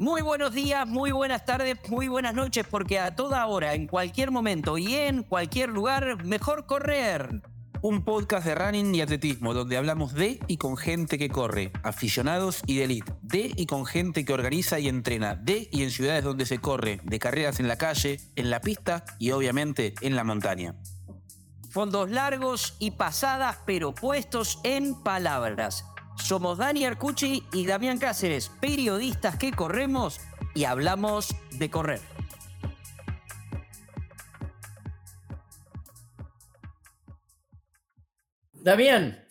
Muy 0.00 0.22
buenos 0.22 0.54
días, 0.54 0.86
muy 0.86 1.12
buenas 1.12 1.44
tardes, 1.44 1.76
muy 1.90 2.08
buenas 2.08 2.32
noches, 2.32 2.64
porque 2.70 2.98
a 2.98 3.14
toda 3.14 3.46
hora, 3.46 3.74
en 3.74 3.86
cualquier 3.86 4.30
momento 4.30 4.78
y 4.78 4.94
en 4.94 5.22
cualquier 5.22 5.68
lugar, 5.68 6.24
mejor 6.24 6.64
correr. 6.64 7.42
Un 7.82 8.02
podcast 8.02 8.46
de 8.46 8.54
running 8.54 8.94
y 8.94 9.02
atletismo 9.02 9.52
donde 9.52 9.76
hablamos 9.76 10.14
de 10.14 10.40
y 10.46 10.56
con 10.56 10.78
gente 10.78 11.18
que 11.18 11.28
corre, 11.28 11.70
aficionados 11.82 12.62
y 12.64 12.78
de 12.78 12.84
elite, 12.84 13.12
de 13.20 13.52
y 13.54 13.66
con 13.66 13.84
gente 13.84 14.24
que 14.24 14.32
organiza 14.32 14.78
y 14.78 14.88
entrena, 14.88 15.34
de 15.34 15.68
y 15.70 15.82
en 15.82 15.90
ciudades 15.90 16.24
donde 16.24 16.46
se 16.46 16.60
corre, 16.60 17.00
de 17.04 17.18
carreras 17.18 17.60
en 17.60 17.68
la 17.68 17.76
calle, 17.76 18.20
en 18.36 18.48
la 18.48 18.62
pista 18.62 19.04
y 19.18 19.32
obviamente 19.32 19.92
en 20.00 20.16
la 20.16 20.24
montaña. 20.24 20.76
Fondos 21.68 22.08
largos 22.08 22.74
y 22.78 22.92
pasadas, 22.92 23.58
pero 23.66 23.94
puestos 23.94 24.60
en 24.64 24.94
palabras. 25.02 25.84
Somos 26.22 26.58
Dani 26.58 26.84
Arcucci 26.84 27.42
y 27.52 27.66
Damián 27.66 27.98
Cáceres, 27.98 28.50
periodistas 28.60 29.36
que 29.36 29.52
corremos 29.52 30.20
y 30.54 30.64
hablamos 30.64 31.34
de 31.58 31.70
correr. 31.70 32.00
Damián, 38.52 39.26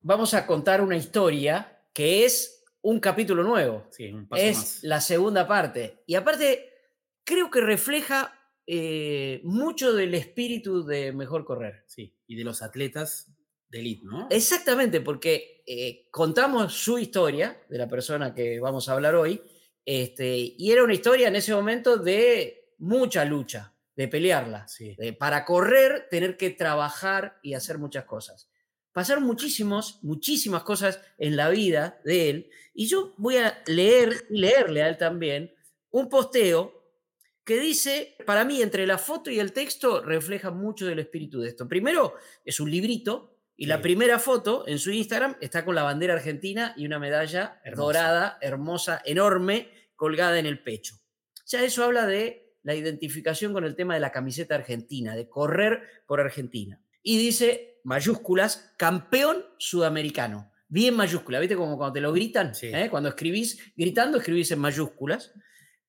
vamos 0.00 0.32
a 0.34 0.46
contar 0.46 0.80
una 0.80 0.96
historia 0.96 1.82
que 1.92 2.24
es 2.24 2.64
un 2.82 3.00
capítulo 3.00 3.42
nuevo. 3.42 3.86
Sí, 3.90 4.10
un 4.12 4.28
paso 4.28 4.42
es 4.42 4.56
más. 4.56 4.78
la 4.84 5.00
segunda 5.00 5.46
parte. 5.48 6.02
Y 6.06 6.14
aparte, 6.14 6.72
creo 7.24 7.50
que 7.50 7.60
refleja 7.60 8.32
eh, 8.66 9.40
mucho 9.44 9.92
del 9.92 10.14
espíritu 10.14 10.84
de 10.84 11.12
Mejor 11.12 11.44
Correr. 11.44 11.84
Sí, 11.86 12.16
y 12.26 12.36
de 12.36 12.44
los 12.44 12.62
atletas 12.62 13.32
de 13.68 13.80
elite, 13.80 14.04
¿no? 14.04 14.28
Exactamente, 14.30 15.00
porque 15.00 15.55
eh, 15.66 16.06
contamos 16.10 16.72
su 16.72 16.98
historia 16.98 17.60
de 17.68 17.78
la 17.78 17.88
persona 17.88 18.32
que 18.32 18.60
vamos 18.60 18.88
a 18.88 18.92
hablar 18.92 19.16
hoy, 19.16 19.42
este, 19.84 20.54
y 20.56 20.70
era 20.70 20.84
una 20.84 20.94
historia 20.94 21.28
en 21.28 21.36
ese 21.36 21.54
momento 21.54 21.96
de 21.96 22.74
mucha 22.78 23.24
lucha, 23.24 23.74
de 23.94 24.08
pelearla. 24.08 24.68
Sí. 24.68 24.94
de 24.96 25.12
para 25.12 25.44
correr, 25.44 26.06
tener 26.10 26.36
que 26.36 26.50
trabajar 26.50 27.38
y 27.42 27.54
hacer 27.54 27.78
muchas 27.78 28.04
cosas. 28.04 28.48
Pasaron 28.92 29.24
muchísimos, 29.24 29.98
muchísimas 30.02 30.62
cosas 30.62 31.00
en 31.18 31.36
la 31.36 31.50
vida 31.50 32.00
de 32.04 32.30
él, 32.30 32.50
y 32.72 32.86
yo 32.86 33.14
voy 33.16 33.36
a 33.36 33.62
leer 33.66 34.26
y 34.30 34.38
leerle 34.38 34.82
a 34.82 34.88
él 34.88 34.96
también 34.96 35.52
un 35.90 36.08
posteo 36.08 36.76
que 37.46 37.60
dice, 37.60 38.16
para 38.26 38.44
mí, 38.44 38.60
entre 38.60 38.86
la 38.86 38.98
foto 38.98 39.30
y 39.30 39.38
el 39.38 39.52
texto 39.52 40.02
refleja 40.02 40.50
mucho 40.50 40.84
del 40.84 40.98
espíritu 40.98 41.40
de 41.40 41.48
esto. 41.48 41.68
Primero, 41.68 42.14
es 42.44 42.58
un 42.58 42.68
librito, 42.68 43.35
y 43.56 43.66
la 43.66 43.80
primera 43.80 44.18
foto 44.18 44.64
en 44.68 44.78
su 44.78 44.90
Instagram 44.90 45.36
está 45.40 45.64
con 45.64 45.74
la 45.74 45.82
bandera 45.82 46.14
argentina 46.14 46.74
y 46.76 46.84
una 46.86 46.98
medalla 46.98 47.60
Hermosa. 47.64 47.82
dorada, 47.82 48.38
hermosa, 48.40 49.02
enorme, 49.04 49.70
colgada 49.94 50.38
en 50.38 50.46
el 50.46 50.62
pecho. 50.62 50.96
Ya 51.46 51.62
eso 51.64 51.84
habla 51.84 52.06
de 52.06 52.54
la 52.62 52.74
identificación 52.74 53.52
con 53.52 53.64
el 53.64 53.74
tema 53.76 53.94
de 53.94 54.00
la 54.00 54.12
camiseta 54.12 54.56
argentina, 54.56 55.14
de 55.16 55.28
correr 55.28 55.82
por 56.06 56.20
Argentina. 56.20 56.80
Y 57.02 57.16
dice, 57.18 57.80
mayúsculas, 57.84 58.72
campeón 58.76 59.44
sudamericano. 59.58 60.50
Bien 60.68 60.94
mayúscula, 60.96 61.38
¿viste? 61.38 61.54
Como 61.54 61.76
cuando 61.78 61.92
te 61.94 62.00
lo 62.00 62.12
gritan, 62.12 62.54
Sí. 62.54 62.66
¿eh? 62.74 62.88
cuando 62.90 63.08
escribís, 63.08 63.72
gritando, 63.76 64.18
escribís 64.18 64.50
en 64.50 64.58
mayúsculas. 64.58 65.32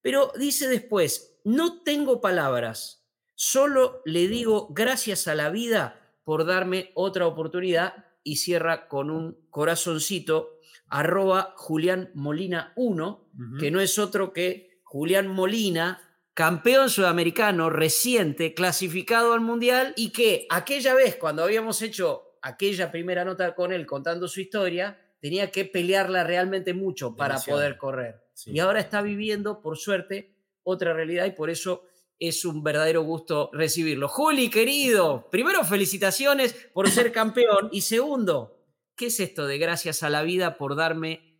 Pero 0.01 0.31
dice 0.37 0.69
después, 0.69 1.39
no 1.43 1.81
tengo 1.81 2.21
palabras, 2.21 3.07
solo 3.33 4.01
le 4.05 4.27
digo 4.27 4.67
gracias 4.71 5.27
a 5.27 5.33
la 5.35 5.49
vida 5.49 6.06
por 6.27 6.45
darme 6.45 6.91
otra 6.93 7.25
oportunidad 7.25 8.03
y 8.21 8.35
cierra 8.35 8.89
con 8.89 9.09
un 9.09 9.47
corazoncito 9.49 10.59
arroba 10.89 11.53
Julián 11.55 12.11
Molina 12.15 12.73
1, 12.75 13.29
Ujú. 13.33 13.57
que 13.57 13.71
no 13.71 13.79
es 13.79 13.97
otro 13.97 14.33
que 14.33 14.81
Julián 14.83 15.29
Molina, 15.29 16.01
campeón 16.33 16.89
sudamericano 16.89 17.69
reciente, 17.69 18.53
clasificado 18.53 19.31
al 19.31 19.39
Mundial 19.39 19.93
y 19.95 20.11
que 20.11 20.47
aquella 20.49 20.93
vez 20.95 21.15
cuando 21.15 21.45
habíamos 21.45 21.81
hecho 21.81 22.37
aquella 22.41 22.91
primera 22.91 23.23
nota 23.23 23.55
con 23.55 23.71
él 23.71 23.85
contando 23.85 24.27
su 24.27 24.41
historia, 24.41 24.99
tenía 25.21 25.49
que 25.49 25.63
pelearla 25.63 26.25
realmente 26.25 26.73
mucho 26.73 27.15
para 27.15 27.39
poder 27.39 27.77
correr. 27.77 28.21
Sí. 28.33 28.51
Y 28.51 28.59
ahora 28.59 28.81
está 28.81 29.01
viviendo, 29.01 29.61
por 29.61 29.77
suerte, 29.77 30.35
otra 30.63 30.91
realidad 30.93 31.25
y 31.25 31.31
por 31.31 31.49
eso 31.49 31.83
es 32.19 32.45
un 32.45 32.63
verdadero 32.63 33.03
gusto 33.03 33.49
recibirlo. 33.53 34.07
Juli, 34.07 34.49
querido, 34.49 35.27
primero 35.29 35.63
felicitaciones 35.63 36.53
por 36.73 36.89
ser 36.89 37.11
campeón 37.11 37.69
y 37.71 37.81
segundo, 37.81 38.57
¿qué 38.95 39.07
es 39.07 39.19
esto 39.19 39.45
de 39.45 39.57
gracias 39.57 40.03
a 40.03 40.09
la 40.09 40.23
vida 40.23 40.57
por 40.57 40.75
darme 40.75 41.39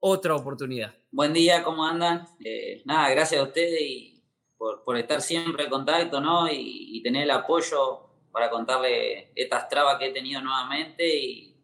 otra 0.00 0.34
oportunidad? 0.34 0.94
Buen 1.10 1.32
día, 1.32 1.62
¿cómo 1.62 1.84
andan? 1.84 2.26
Eh, 2.44 2.82
nada, 2.84 3.08
gracias 3.10 3.40
a 3.40 3.44
ustedes 3.44 3.80
y 3.80 4.22
por, 4.56 4.98
estar 4.98 5.22
siempre 5.22 5.64
en 5.64 5.70
contacto, 5.70 6.20
¿no? 6.20 6.50
Y, 6.50 6.96
y 6.96 7.02
tener 7.02 7.22
el 7.22 7.30
apoyo 7.30 8.08
para 8.32 8.50
contarle 8.50 9.32
estas 9.34 9.68
trabas 9.68 9.98
que 9.98 10.06
he 10.06 10.12
tenido 10.12 10.40
nuevamente 10.42 11.16
y, 11.16 11.56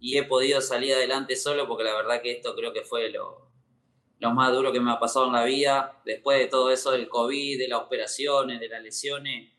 y 0.00 0.18
he 0.18 0.24
podido 0.24 0.60
salir 0.60 0.94
adelante 0.94 1.36
solo 1.36 1.66
porque 1.66 1.84
la 1.84 1.94
verdad 1.94 2.20
que 2.20 2.32
esto 2.32 2.54
creo 2.54 2.72
que 2.72 2.82
fue 2.82 3.10
lo, 3.10 3.43
lo 4.18 4.32
más 4.32 4.52
duro 4.52 4.72
que 4.72 4.80
me 4.80 4.90
ha 4.90 4.98
pasado 4.98 5.26
en 5.26 5.32
la 5.32 5.44
vida. 5.44 6.00
Después 6.04 6.38
de 6.38 6.46
todo 6.46 6.70
eso 6.70 6.92
del 6.92 7.08
COVID, 7.08 7.58
de 7.58 7.68
las 7.68 7.80
operaciones, 7.80 8.60
de 8.60 8.68
las 8.68 8.82
lesiones, 8.82 9.50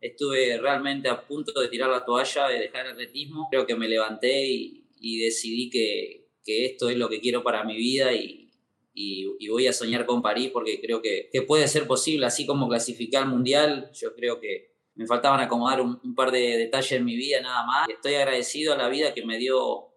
estuve 0.00 0.58
realmente 0.58 1.08
a 1.08 1.26
punto 1.26 1.58
de 1.60 1.68
tirar 1.68 1.90
la 1.90 2.04
toalla, 2.04 2.48
de 2.48 2.58
dejar 2.58 2.86
el 2.86 2.92
atletismo. 2.92 3.48
Creo 3.50 3.66
que 3.66 3.76
me 3.76 3.88
levanté 3.88 4.46
y, 4.46 4.84
y 5.00 5.18
decidí 5.18 5.70
que, 5.70 6.28
que 6.44 6.66
esto 6.66 6.88
es 6.88 6.96
lo 6.96 7.08
que 7.08 7.20
quiero 7.20 7.42
para 7.42 7.64
mi 7.64 7.76
vida 7.76 8.12
y, 8.12 8.50
y, 8.94 9.26
y 9.38 9.48
voy 9.48 9.66
a 9.66 9.72
soñar 9.72 10.06
con 10.06 10.22
París 10.22 10.50
porque 10.52 10.80
creo 10.80 11.00
que, 11.00 11.28
que 11.32 11.42
puede 11.42 11.68
ser 11.68 11.86
posible, 11.86 12.26
así 12.26 12.46
como 12.46 12.68
clasificar 12.68 13.22
al 13.22 13.30
Mundial, 13.30 13.90
yo 13.94 14.14
creo 14.14 14.40
que 14.40 14.72
me 14.94 15.06
faltaban 15.06 15.40
acomodar 15.40 15.80
un, 15.80 15.98
un 16.04 16.14
par 16.14 16.30
de 16.30 16.58
detalles 16.58 16.92
en 16.92 17.04
mi 17.04 17.16
vida 17.16 17.40
nada 17.40 17.64
más. 17.64 17.88
Estoy 17.88 18.14
agradecido 18.14 18.74
a 18.74 18.76
la 18.76 18.88
vida 18.88 19.14
que 19.14 19.24
me 19.24 19.38
dio, 19.38 19.91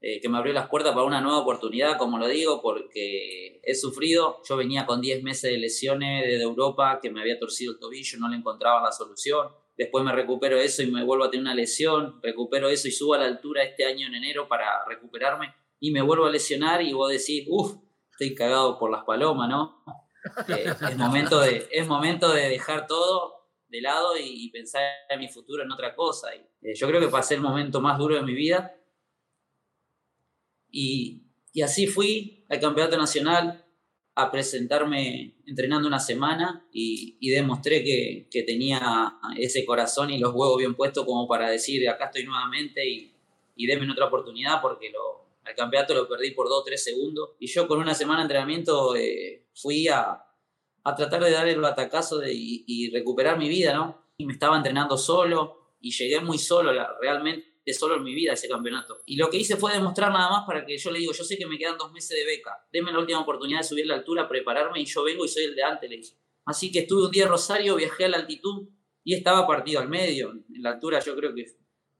eh, 0.00 0.20
que 0.20 0.28
me 0.28 0.38
abrió 0.38 0.52
las 0.52 0.68
puertas 0.68 0.92
para 0.92 1.06
una 1.06 1.20
nueva 1.20 1.38
oportunidad, 1.38 1.96
como 1.96 2.18
lo 2.18 2.28
digo, 2.28 2.60
porque 2.60 3.60
he 3.62 3.74
sufrido. 3.74 4.40
Yo 4.48 4.56
venía 4.56 4.86
con 4.86 5.00
10 5.00 5.22
meses 5.22 5.50
de 5.50 5.58
lesiones 5.58 6.26
desde 6.26 6.42
Europa, 6.42 7.00
que 7.00 7.10
me 7.10 7.20
había 7.20 7.38
torcido 7.38 7.72
el 7.72 7.78
tobillo, 7.78 8.18
no 8.18 8.28
le 8.28 8.36
encontraba 8.36 8.82
la 8.82 8.92
solución. 8.92 9.48
Después 9.76 10.04
me 10.04 10.12
recupero 10.12 10.58
eso 10.58 10.82
y 10.82 10.90
me 10.90 11.04
vuelvo 11.04 11.24
a 11.24 11.30
tener 11.30 11.42
una 11.42 11.54
lesión, 11.54 12.20
recupero 12.22 12.68
eso 12.68 12.88
y 12.88 12.92
subo 12.92 13.14
a 13.14 13.18
la 13.18 13.26
altura 13.26 13.62
este 13.62 13.84
año 13.84 14.06
en 14.06 14.14
enero 14.14 14.48
para 14.48 14.84
recuperarme 14.86 15.54
y 15.80 15.90
me 15.90 16.02
vuelvo 16.02 16.26
a 16.26 16.30
lesionar 16.30 16.82
y 16.82 16.92
vos 16.92 17.10
decís, 17.10 17.46
uff, 17.48 17.76
estoy 18.10 18.34
cagado 18.34 18.78
por 18.78 18.90
las 18.90 19.04
palomas, 19.04 19.48
¿no? 19.48 19.84
Eh, 20.48 20.74
es, 20.90 20.96
momento 20.96 21.38
de, 21.38 21.68
es 21.70 21.86
momento 21.86 22.32
de 22.32 22.48
dejar 22.48 22.88
todo 22.88 23.46
de 23.68 23.80
lado 23.80 24.14
y, 24.18 24.50
pensar 24.50 24.82
en 25.08 25.20
mi 25.20 25.28
futuro, 25.28 25.62
en 25.62 25.70
otra 25.70 25.94
cosa. 25.94 26.34
Eh, 26.34 26.74
yo 26.74 26.88
creo 26.88 27.00
que 27.00 27.06
pasé 27.06 27.36
el 27.36 27.40
momento 27.40 27.80
más 27.80 27.96
duro 27.96 28.16
de 28.16 28.22
mi 28.22 28.34
vida 28.34 28.74
y, 30.76 31.22
y 31.54 31.62
así 31.62 31.86
fui 31.86 32.44
al 32.50 32.60
Campeonato 32.60 32.98
Nacional 32.98 33.64
a 34.14 34.30
presentarme 34.30 35.36
entrenando 35.46 35.88
una 35.88 35.98
semana 35.98 36.68
y, 36.70 37.16
y 37.18 37.30
demostré 37.30 37.82
que, 37.82 38.28
que, 38.30 38.42
tenía 38.42 39.14
ese 39.38 39.64
corazón 39.64 40.10
y 40.10 40.18
los 40.18 40.34
huevos 40.34 40.58
bien 40.58 40.74
puestos 40.74 41.06
como 41.06 41.26
para 41.26 41.48
decir, 41.48 41.88
acá 41.88 42.06
estoy 42.06 42.24
nuevamente 42.24 42.86
y, 42.86 43.14
y 43.56 43.66
denme 43.66 43.90
otra 43.90 44.06
oportunidad 44.06 44.60
porque 44.60 44.90
lo, 44.90 45.28
al 45.44 45.54
campeonato 45.54 45.94
lo 45.94 46.06
perdí 46.06 46.32
por 46.32 46.46
2 46.46 46.60
o 46.60 46.64
3 46.64 46.84
segundos. 46.84 47.30
Y 47.38 47.46
yo 47.46 47.66
con 47.66 47.78
una 47.78 47.94
semana 47.94 48.20
de 48.20 48.24
entrenamiento 48.24 48.94
eh, 48.94 49.46
fui 49.54 49.88
a, 49.88 50.24
a, 50.84 50.94
tratar 50.94 51.24
de 51.24 51.30
dar 51.30 51.48
el 51.48 51.60
batacazo 51.60 52.18
de, 52.18 52.34
y, 52.34 52.64
y, 52.66 52.90
recuperar 52.90 53.38
mi 53.38 53.48
vida, 53.48 53.72
¿no? 53.72 54.02
Y 54.18 54.26
me 54.26 54.34
estaba 54.34 54.58
entrenando 54.58 54.98
solo 54.98 55.72
y 55.80 55.90
llegué 55.90 56.20
muy 56.20 56.36
solo, 56.36 56.72
la, 56.72 56.94
realmente 57.00 57.55
solo 57.72 57.96
en 57.96 58.04
mi 58.04 58.14
vida 58.14 58.32
ese 58.32 58.48
campeonato. 58.48 59.02
Y 59.06 59.16
lo 59.16 59.28
que 59.28 59.38
hice 59.38 59.56
fue 59.56 59.72
demostrar 59.72 60.12
nada 60.12 60.30
más 60.30 60.46
para 60.46 60.64
que 60.64 60.78
yo 60.78 60.90
le 60.90 61.00
digo, 61.00 61.12
yo 61.12 61.24
sé 61.24 61.36
que 61.36 61.46
me 61.46 61.58
quedan 61.58 61.76
dos 61.76 61.92
meses 61.92 62.16
de 62.16 62.24
beca, 62.24 62.66
denme 62.72 62.92
la 62.92 63.00
última 63.00 63.20
oportunidad 63.20 63.60
de 63.60 63.64
subir 63.64 63.86
la 63.86 63.94
altura, 63.94 64.28
prepararme 64.28 64.80
y 64.80 64.84
yo 64.84 65.02
vengo 65.02 65.24
y 65.24 65.28
soy 65.28 65.44
el 65.44 65.54
de 65.54 65.62
antes, 65.62 65.90
le 65.90 65.96
dije. 65.96 66.16
Así 66.44 66.70
que 66.70 66.80
estuve 66.80 67.06
un 67.06 67.10
día 67.10 67.24
en 67.24 67.30
Rosario, 67.30 67.74
viajé 67.74 68.04
a 68.04 68.08
la 68.08 68.18
altitud 68.18 68.68
y 69.02 69.14
estaba 69.14 69.46
partido 69.46 69.80
al 69.80 69.88
medio. 69.88 70.30
En 70.30 70.62
la 70.62 70.70
altura 70.70 71.00
yo 71.00 71.16
creo 71.16 71.34
que 71.34 71.44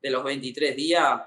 de 0.00 0.10
los 0.10 0.22
23 0.22 0.76
días 0.76 1.20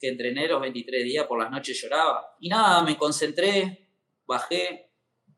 que 0.00 0.08
entrené, 0.08 0.48
los 0.48 0.60
23 0.60 1.04
días 1.04 1.26
por 1.26 1.38
las 1.38 1.50
noches 1.50 1.80
lloraba. 1.80 2.36
Y 2.40 2.48
nada, 2.48 2.82
me 2.82 2.96
concentré, 2.96 3.90
bajé, 4.26 4.92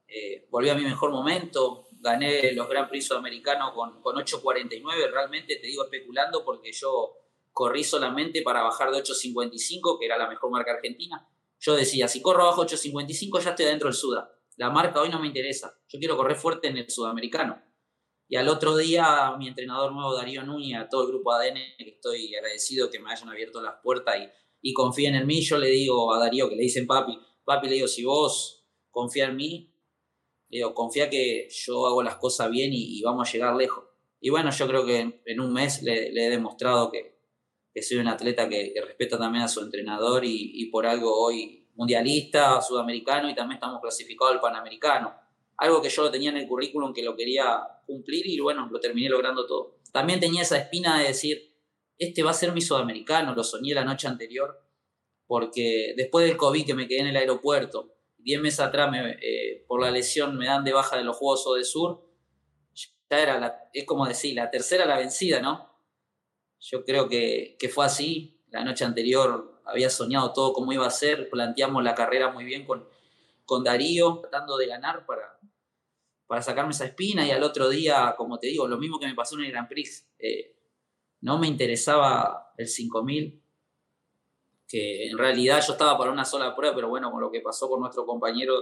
eh, 0.07 0.47
volví 0.51 0.69
a 0.69 0.75
mi 0.75 0.83
mejor 0.83 1.11
momento, 1.11 1.89
gané 1.93 2.53
los 2.53 2.69
Grand 2.69 2.89
Prix 2.89 3.07
sudamericanos 3.07 3.73
con, 3.73 4.01
con 4.03 4.17
8.49, 4.17 5.11
realmente 5.11 5.57
te 5.57 5.67
digo 5.67 5.85
especulando 5.85 6.45
porque 6.45 6.73
yo 6.73 7.17
corrí 7.53 7.85
solamente 7.85 8.43
para 8.43 8.63
bajar 8.63 8.91
de 8.91 9.03
8.55, 9.03 9.99
que 9.99 10.07
era 10.07 10.19
la 10.19 10.29
mejor 10.29 10.51
marca 10.51 10.73
argentina. 10.73 11.29
Yo 11.59 11.75
decía, 11.75 12.09
si 12.09 12.23
corro 12.23 12.43
abajo 12.43 12.65
8.55 12.65 13.41
ya 13.41 13.51
estoy 13.51 13.67
adentro 13.67 13.89
del 13.89 13.95
Suda. 13.95 14.31
La 14.57 14.71
marca 14.71 15.01
hoy 15.01 15.09
no 15.09 15.21
me 15.21 15.27
interesa. 15.27 15.79
Yo 15.89 15.99
quiero 15.99 16.17
correr 16.17 16.37
fuerte 16.37 16.69
en 16.69 16.77
el 16.77 16.91
sudamericano. 16.91 17.63
Y 18.29 18.37
al 18.37 18.49
otro 18.49 18.77
día, 18.77 19.35
mi 19.39 19.49
entrenador 19.49 19.93
nuevo, 19.93 20.15
Darío 20.15 20.45
Núñez, 20.45 20.79
a 20.79 20.89
todo 20.89 21.03
el 21.03 21.09
grupo 21.09 21.33
ADN, 21.33 21.59
que 21.79 21.91
estoy 21.97 22.35
agradecido 22.35 22.89
que 22.89 23.01
me 23.01 23.11
hayan 23.11 23.29
abierto 23.29 23.61
las 23.61 23.75
puertas 23.83 24.17
y, 24.19 24.71
y 24.71 24.73
confíen 24.73 25.17
en 25.17 25.27
mí, 25.27 25.41
yo 25.41 25.59
le 25.59 25.69
digo 25.69 26.15
a 26.15 26.19
Darío, 26.19 26.49
que 26.49 26.55
le 26.55 26.63
dicen 26.63 26.87
papi, 26.87 27.19
papi, 27.45 27.69
le 27.69 27.75
digo, 27.75 27.89
si 27.89 28.05
vos 28.05 28.61
confía 28.91 29.27
en 29.27 29.37
mí. 29.37 29.75
Le 30.49 30.59
digo, 30.59 30.75
confía 30.75 31.09
que 31.09 31.49
yo 31.51 31.87
hago 31.87 32.03
las 32.03 32.17
cosas 32.17 32.51
bien 32.51 32.71
y, 32.73 33.01
vamos 33.03 33.29
a 33.29 33.33
llegar 33.33 33.55
lejos. 33.55 33.85
Y 34.21 34.31
bueno, 34.31 34.51
yo 34.51 34.67
creo 34.67 34.85
que 34.85 35.21
en, 35.25 35.41
un 35.41 35.53
mes 35.53 35.83
le, 35.83 36.09
he 36.09 36.31
demostrado 36.31 36.91
que, 36.91 37.10
soy 37.81 37.99
un 37.99 38.09
atleta 38.09 38.49
que, 38.49 38.75
respeta 38.85 39.19
también 39.19 39.45
a 39.45 39.49
su 39.49 39.61
entrenador 39.61 40.25
y, 40.25 40.67
por 40.67 40.87
algo 40.87 41.15
hoy 41.25 41.69
mundialista, 41.75 42.61
sudamericano 42.61 43.31
y 43.31 43.35
también 43.35 43.57
estamos 43.57 43.81
clasificados 43.81 44.35
al 44.35 44.41
panamericano. 44.41 45.15
Algo 45.57 45.81
que 45.81 45.89
yo 45.89 46.03
lo 46.03 46.11
tenía 46.11 46.31
en 46.31 46.39
el 46.39 46.49
currículum 46.49 46.93
que 46.93 47.03
lo 47.03 47.15
quería 47.15 47.61
cumplir 47.87 48.27
y 48.27 48.41
bueno, 48.41 48.69
lo 48.71 48.81
terminé 48.81 49.09
logrando 49.09 49.47
todo. 49.47 49.79
También 49.93 50.21
tenía 50.21 50.43
esa 50.43 50.59
espina 50.59 50.99
de 50.99 51.09
decir, 51.09 51.55
este 51.99 52.23
va 52.23 52.31
a 52.31 52.35
ser 52.35 52.53
mi 52.53 52.61
sudamericano, 52.61 53.35
lo 53.35 53.45
soñé 53.45 53.75
la 53.75 53.85
noche 53.85 54.09
anterior, 54.09 54.63
porque 55.27 55.95
después 55.97 56.27
del 56.27 56.37
COVID 56.37 56.67
que 56.67 56.75
me 56.75 56.89
quedé 56.89 57.01
en 57.01 57.07
el 57.09 57.17
aeropuerto, 57.17 57.95
10 58.19 58.41
meses 58.41 58.61
atrás 58.61 58.91
eh, 59.23 59.65
por 59.67 59.81
la 59.81 59.91
lesión 59.91 60.37
me 60.37 60.47
dan 60.47 60.65
de 60.65 60.73
baja 60.73 60.97
de 60.97 61.05
los 61.05 61.17
Juegos 61.17 61.57
de 61.57 61.65
Sur, 61.65 62.05
ya 62.75 63.19
era, 63.19 63.69
es 63.73 63.85
como 63.85 64.07
decir, 64.07 64.35
la 64.35 64.51
tercera 64.51 64.87
la 64.87 64.97
vencida, 64.97 65.41
¿no? 65.41 65.70
Yo 66.61 66.85
creo 66.85 67.09
que, 67.09 67.57
que, 67.59 67.69
fue 67.69 67.87
así. 67.87 68.43
La 68.51 68.65
noche 68.65 68.85
anterior 68.85 69.61
había 69.65 69.91
soñado 69.91 70.33
todo 70.33 70.53
cómo 70.53 70.73
iba 70.73 70.87
a 70.87 70.91
ser, 70.91 71.31
planteamos 71.31 71.83
la 71.83 71.95
carrera 71.95 72.31
muy 72.31 72.45
bien 72.45 72.67
con, 72.67 72.87
con 73.45 73.65
Darío, 73.65 74.19
tratando 74.21 74.57
de 74.57 74.67
ganar 74.67 75.07
para, 75.07 75.39
para 76.27 76.43
sacarme 76.43 76.73
esa 76.73 76.85
espina 76.85 77.27
y 77.27 77.31
al 77.31 77.43
otro 77.43 77.69
día, 77.69 78.15
como 78.17 78.39
te 78.39 78.49
digo, 78.49 78.69
lo 78.69 78.79
mismo 78.79 78.99
que 78.99 79.07
me 79.07 79.15
pasó 79.15 79.37
en 79.37 79.47
el 79.47 79.51
Grand 79.51 79.69
Prix, 79.69 80.09
eh, 80.19 80.57
no 81.23 81.39
me 81.39 81.47
interesaba 81.47 82.53
el 82.57 82.69
5000, 82.69 83.43
que 84.69 85.09
en 85.09 85.19
realidad 85.19 85.61
yo 85.67 85.73
estaba 85.73 85.99
para 85.99 86.13
una 86.13 86.25
sola 86.25 86.55
prueba, 86.55 86.75
pero 86.75 86.89
bueno, 86.89 87.11
con 87.11 87.21
lo 87.21 87.31
que 87.31 87.41
pasó 87.41 87.69
con 87.69 87.81
nuestro 87.81 88.07
compañero 88.07 88.55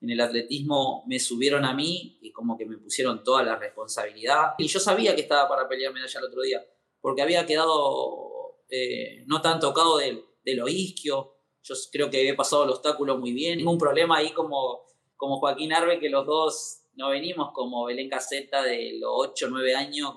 en 0.00 0.10
el 0.10 0.20
atletismo, 0.20 1.04
me 1.06 1.20
subieron 1.20 1.64
a 1.64 1.74
mí 1.74 2.18
y 2.22 2.32
como 2.32 2.56
que 2.56 2.64
me 2.64 2.78
pusieron 2.78 3.22
toda 3.22 3.42
la 3.42 3.56
responsabilidad. 3.56 4.54
Y 4.58 4.66
yo 4.66 4.80
sabía 4.80 5.14
que 5.14 5.20
estaba 5.20 5.48
para 5.48 5.68
pelear 5.68 5.92
medalla 5.92 6.18
el 6.18 6.26
otro 6.26 6.42
día, 6.42 6.64
porque 7.02 7.20
había 7.20 7.44
quedado 7.44 8.56
eh, 8.70 9.24
no 9.26 9.42
tan 9.42 9.60
tocado 9.60 9.98
del, 9.98 10.24
lo 10.44 10.68
isquio, 10.68 11.36
yo 11.62 11.74
creo 11.92 12.08
que 12.08 12.26
he 12.26 12.34
pasado 12.34 12.64
el 12.64 12.70
obstáculo 12.70 13.18
muy 13.18 13.32
bien, 13.32 13.58
ningún 13.58 13.76
problema 13.76 14.16
ahí 14.16 14.32
como, 14.32 14.80
como 15.16 15.38
Joaquín 15.38 15.74
Arbe, 15.74 16.00
que 16.00 16.08
los 16.08 16.24
dos 16.24 16.78
no 16.94 17.10
venimos 17.10 17.50
como 17.52 17.84
Belén 17.84 18.08
Caseta 18.08 18.62
de 18.62 18.98
los 18.98 19.10
8 19.12 19.46
o 19.46 19.50
9 19.50 19.74
años 19.74 20.14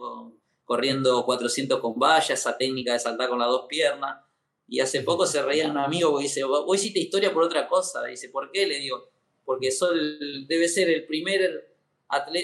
corriendo 0.64 1.26
400 1.26 1.80
con 1.80 2.00
vallas, 2.00 2.30
esa 2.32 2.58
técnica 2.58 2.94
de 2.94 3.00
saltar 3.00 3.30
con 3.30 3.40
las 3.40 3.50
dos 3.50 3.66
piernas. 3.68 4.22
Y 4.68 4.80
hace 4.80 5.02
poco 5.02 5.28
se 5.28 5.44
reía 5.44 5.70
un 5.70 5.78
amigo 5.78 6.18
que 6.18 6.24
dice, 6.24 6.44
vos 6.44 6.76
hiciste 6.76 7.00
historia 7.00 7.34
por 7.34 7.44
otra 7.44 7.68
cosa. 7.68 8.04
Dice, 8.06 8.30
¿por 8.30 8.52
qué? 8.52 8.66
Le 8.66 8.80
digo, 8.80 9.10
porque 9.44 9.72
Sol 9.72 10.48
debe 10.48 10.68
ser 10.68 10.90
el 10.90 11.06
primer 11.06 11.78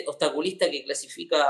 obstaculista 0.05 0.69
que 0.69 0.83
clasifica 0.83 1.43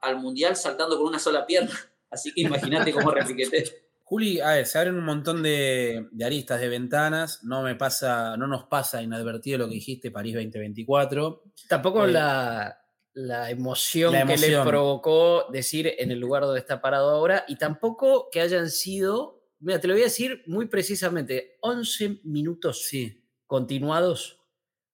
al 0.00 0.18
mundial 0.20 0.54
saltando 0.54 0.96
con 0.96 1.08
una 1.08 1.18
sola 1.18 1.44
pierna. 1.44 1.72
Así 2.12 2.32
que 2.32 2.42
imagínate 2.42 2.92
cómo 2.92 3.10
repiqueté. 3.10 3.64
Juli, 4.04 4.40
a 4.40 4.50
ver, 4.50 4.66
se 4.66 4.78
abren 4.78 4.96
un 4.96 5.06
montón 5.06 5.42
de, 5.42 6.08
aristas, 6.22 6.60
de 6.60 6.68
ventanas. 6.68 7.42
No 7.44 7.62
me 7.62 7.76
pasa, 7.76 8.36
no 8.36 8.46
nos 8.46 8.64
pasa 8.64 9.02
inadvertido 9.02 9.56
lo 9.56 9.68
que 9.68 9.74
dijiste, 9.74 10.10
París 10.10 10.34
2024. 10.34 11.44
Tampoco 11.66 12.04
eh, 12.04 12.12
la, 12.12 12.78
la 13.14 13.50
emoción, 13.50 14.12
que 14.26 14.36
le 14.36 14.60
provocó 14.62 15.46
decir 15.50 15.94
en 15.98 16.10
el 16.10 16.20
lugar 16.20 16.42
donde 16.42 16.60
está 16.60 16.82
parado 16.82 17.08
ahora 17.08 17.46
y 17.48 17.56
tampoco 17.56 18.28
que 18.30 18.42
hayan 18.42 18.68
sido, 18.68 19.46
mira, 19.60 19.80
te 19.80 19.88
lo 19.88 19.94
voy 19.94 20.02
a 20.02 20.06
decir 20.06 20.42
muy 20.46 20.66
precisamente, 20.66 21.56
11 21.62 22.20
minutos 22.24 22.84
sí. 22.84 23.26
continuados 23.46 24.42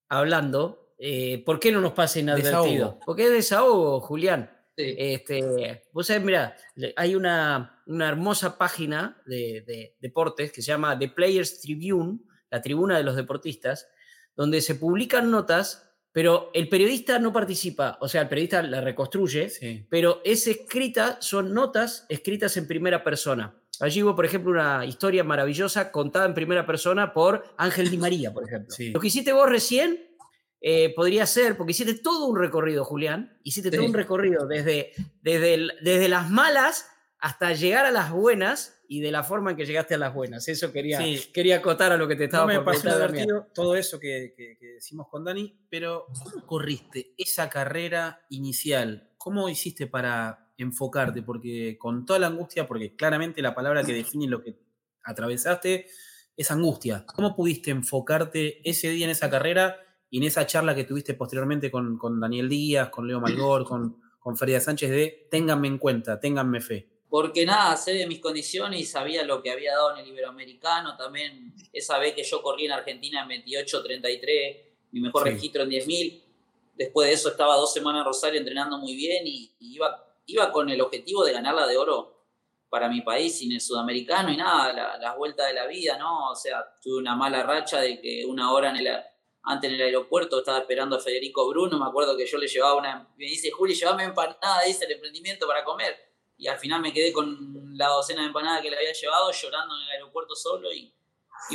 hablando. 0.08 0.94
Eh, 0.96 1.42
¿Por 1.44 1.58
qué 1.58 1.72
no 1.72 1.80
nos 1.80 1.92
pasa 1.92 2.20
inadvertido? 2.20 3.00
Porque 3.04 3.24
es 3.24 3.30
desahogo, 3.30 4.00
Julián. 4.00 4.57
Este, 4.78 5.82
vos 5.92 6.06
sabés, 6.06 6.22
mira, 6.22 6.56
hay 6.96 7.14
una, 7.14 7.82
una 7.86 8.08
hermosa 8.08 8.56
página 8.56 9.20
de, 9.26 9.64
de, 9.66 9.96
deportes 10.00 10.52
que 10.52 10.62
se 10.62 10.68
llama 10.68 10.98
The 10.98 11.08
Players 11.08 11.60
Tribune, 11.60 12.20
la 12.50 12.62
tribuna 12.62 12.96
de 12.96 13.02
los 13.02 13.16
deportistas, 13.16 13.88
donde 14.36 14.60
se 14.60 14.76
publican 14.76 15.30
notas 15.30 15.88
pero 16.18 16.50
el 16.52 16.68
periodista 16.68 17.18
no 17.18 17.32
participa, 17.32 17.98
o 18.00 18.08
sea, 18.08 18.22
el 18.22 18.28
periodista 18.28 18.62
la 18.62 18.80
reconstruye, 18.80 19.86
pero 19.88 20.20
es 20.24 20.48
escrita, 20.48 21.18
son 21.20 21.54
notas 21.54 22.06
escritas 22.08 22.56
en 22.56 22.66
primera 22.66 23.04
persona. 23.04 23.54
Allí 23.80 24.02
hubo, 24.02 24.16
por 24.16 24.24
ejemplo, 24.24 24.50
una 24.50 24.84
historia 24.84 25.22
maravillosa 25.22 25.92
contada 25.92 26.26
en 26.26 26.34
primera 26.34 26.66
persona 26.66 27.12
por 27.12 27.44
Ángel 27.56 27.90
Di 27.90 27.98
María, 27.98 28.32
por 28.32 28.44
ejemplo. 28.44 28.74
Lo 28.92 28.98
que 28.98 29.06
hiciste 29.06 29.32
vos 29.32 29.48
recién 29.48 30.07
eh, 30.60 30.92
podría 30.94 31.24
ser, 31.26 31.56
porque 31.56 31.70
hiciste 31.70 31.94
todo 31.94 32.26
un 32.26 32.36
recorrido, 32.36 32.84
Julián, 32.84 33.38
hiciste 33.44 33.70
todo 33.70 33.84
un 33.84 33.94
recorrido 33.94 34.46
desde, 34.46 34.92
desde, 35.22 35.68
desde 35.82 36.08
las 36.08 36.30
malas 36.30 36.90
hasta 37.20 37.52
llegar 37.52 37.86
a 37.86 37.90
las 37.90 38.10
buenas 38.10 38.80
y 38.88 39.00
de 39.00 39.12
la 39.12 39.22
forma 39.22 39.50
en 39.50 39.56
que 39.56 39.66
llegaste 39.66 39.94
a 39.94 39.98
las 39.98 40.14
buenas. 40.14 40.48
Eso 40.48 40.72
quería, 40.72 41.00
quería 41.32 41.56
acotar 41.56 41.92
a 41.92 41.96
lo 41.96 42.08
que 42.08 42.16
te 42.16 42.24
estaba 42.24 42.52
no 42.52 42.58
me 42.58 42.64
pasó 42.64 42.88
todo 43.54 43.76
eso 43.76 44.00
que, 44.00 44.34
que, 44.36 44.56
decimos 44.74 45.08
con 45.08 45.24
Dani, 45.24 45.66
pero 45.68 46.06
¿cómo 46.24 46.46
corriste 46.46 47.14
esa 47.18 47.50
carrera 47.50 48.24
inicial? 48.30 49.10
¿Cómo 49.18 49.48
hiciste 49.48 49.86
para 49.86 50.52
enfocarte? 50.56 51.22
Porque 51.22 51.76
con 51.78 52.06
toda 52.06 52.18
la 52.18 52.28
angustia, 52.28 52.66
porque 52.66 52.96
claramente 52.96 53.42
la 53.42 53.54
palabra 53.54 53.84
que 53.84 53.92
define 53.92 54.26
lo 54.26 54.42
que 54.42 54.58
atravesaste 55.04 55.86
es 56.36 56.50
angustia. 56.50 57.04
¿Cómo 57.06 57.36
pudiste 57.36 57.70
enfocarte 57.70 58.68
ese 58.68 58.90
día 58.90 59.04
en 59.04 59.10
esa 59.10 59.28
carrera 59.28 59.76
y 60.10 60.18
en 60.18 60.24
esa 60.24 60.46
charla 60.46 60.74
que 60.74 60.84
tuviste 60.84 61.14
posteriormente 61.14 61.70
con, 61.70 61.98
con 61.98 62.18
Daniel 62.20 62.48
Díaz, 62.48 62.90
con 62.90 63.06
Leo 63.06 63.20
Malgor, 63.20 63.64
con, 63.64 64.00
con 64.18 64.36
Ferida 64.36 64.60
Sánchez 64.60 64.90
de 64.90 65.28
ténganme 65.30 65.68
en 65.68 65.78
cuenta, 65.78 66.18
ténganme 66.18 66.60
fe? 66.60 66.98
porque 67.08 67.46
nada, 67.46 67.76
sé 67.76 67.92
de 67.94 68.06
mis 68.06 68.20
condiciones 68.20 68.80
y 68.80 68.84
sabía 68.84 69.24
lo 69.24 69.42
que 69.42 69.50
había 69.50 69.72
dado 69.72 69.92
en 69.92 69.98
el 69.98 70.08
Iberoamericano. 70.08 70.96
También 70.96 71.54
esa 71.72 71.98
vez 71.98 72.14
que 72.14 72.22
yo 72.22 72.42
corrí 72.42 72.66
en 72.66 72.72
Argentina 72.72 73.26
en 73.28 73.44
28-33, 73.44 74.56
mi 74.92 75.00
mejor 75.00 75.24
registro 75.24 75.62
en 75.62 75.70
10.000. 75.70 76.22
Después 76.74 77.08
de 77.08 77.14
eso 77.14 77.30
estaba 77.30 77.56
dos 77.56 77.72
semanas 77.72 78.00
en 78.00 78.06
Rosario 78.06 78.38
entrenando 78.38 78.78
muy 78.78 78.94
bien 78.94 79.26
y, 79.26 79.50
iba, 79.60 80.04
iba 80.26 80.52
con 80.52 80.68
el 80.68 80.80
objetivo 80.80 81.24
de 81.24 81.32
ganarla 81.32 81.66
de 81.66 81.78
oro 81.78 82.26
para 82.68 82.90
mi 82.90 83.00
país 83.00 83.40
y 83.40 83.46
en 83.46 83.52
el 83.52 83.60
sudamericano 83.62 84.30
y 84.30 84.36
nada, 84.36 84.98
las 84.98 85.16
vueltas 85.16 85.46
de 85.46 85.54
la 85.54 85.66
vida, 85.66 85.96
¿no? 85.96 86.30
O 86.30 86.36
sea, 86.36 86.62
tuve 86.82 86.98
una 86.98 87.16
mala 87.16 87.42
racha 87.42 87.80
de 87.80 87.98
que 87.98 88.26
una 88.26 88.52
hora 88.52 88.68
en 88.68 88.76
el, 88.76 88.88
antes 89.42 89.70
en 89.70 89.76
el 89.76 89.82
aeropuerto 89.82 90.38
estaba 90.38 90.58
esperando 90.58 90.96
a 90.96 91.00
Federico 91.00 91.48
Bruno, 91.48 91.78
me 91.78 91.86
acuerdo 91.86 92.16
que 92.16 92.26
yo 92.26 92.38
le 92.38 92.48
llevaba 92.48 92.76
una, 92.76 93.08
me 93.16 93.24
dice, 93.24 93.50
Juli, 93.50 93.74
llévame 93.74 94.04
empanada, 94.04 94.62
dice 94.66 94.84
el 94.84 94.92
emprendimiento 94.92 95.46
para 95.46 95.64
comer 95.64 95.96
y 96.38 96.46
al 96.46 96.58
final 96.58 96.80
me 96.80 96.92
quedé 96.92 97.12
con 97.12 97.76
la 97.76 97.88
docena 97.88 98.22
de 98.22 98.28
empanadas 98.28 98.62
que 98.62 98.70
le 98.70 98.76
había 98.76 98.92
llevado 98.92 99.30
llorando 99.32 99.74
en 99.74 99.82
el 99.82 99.90
aeropuerto 99.90 100.34
solo 100.34 100.72
y, 100.72 100.94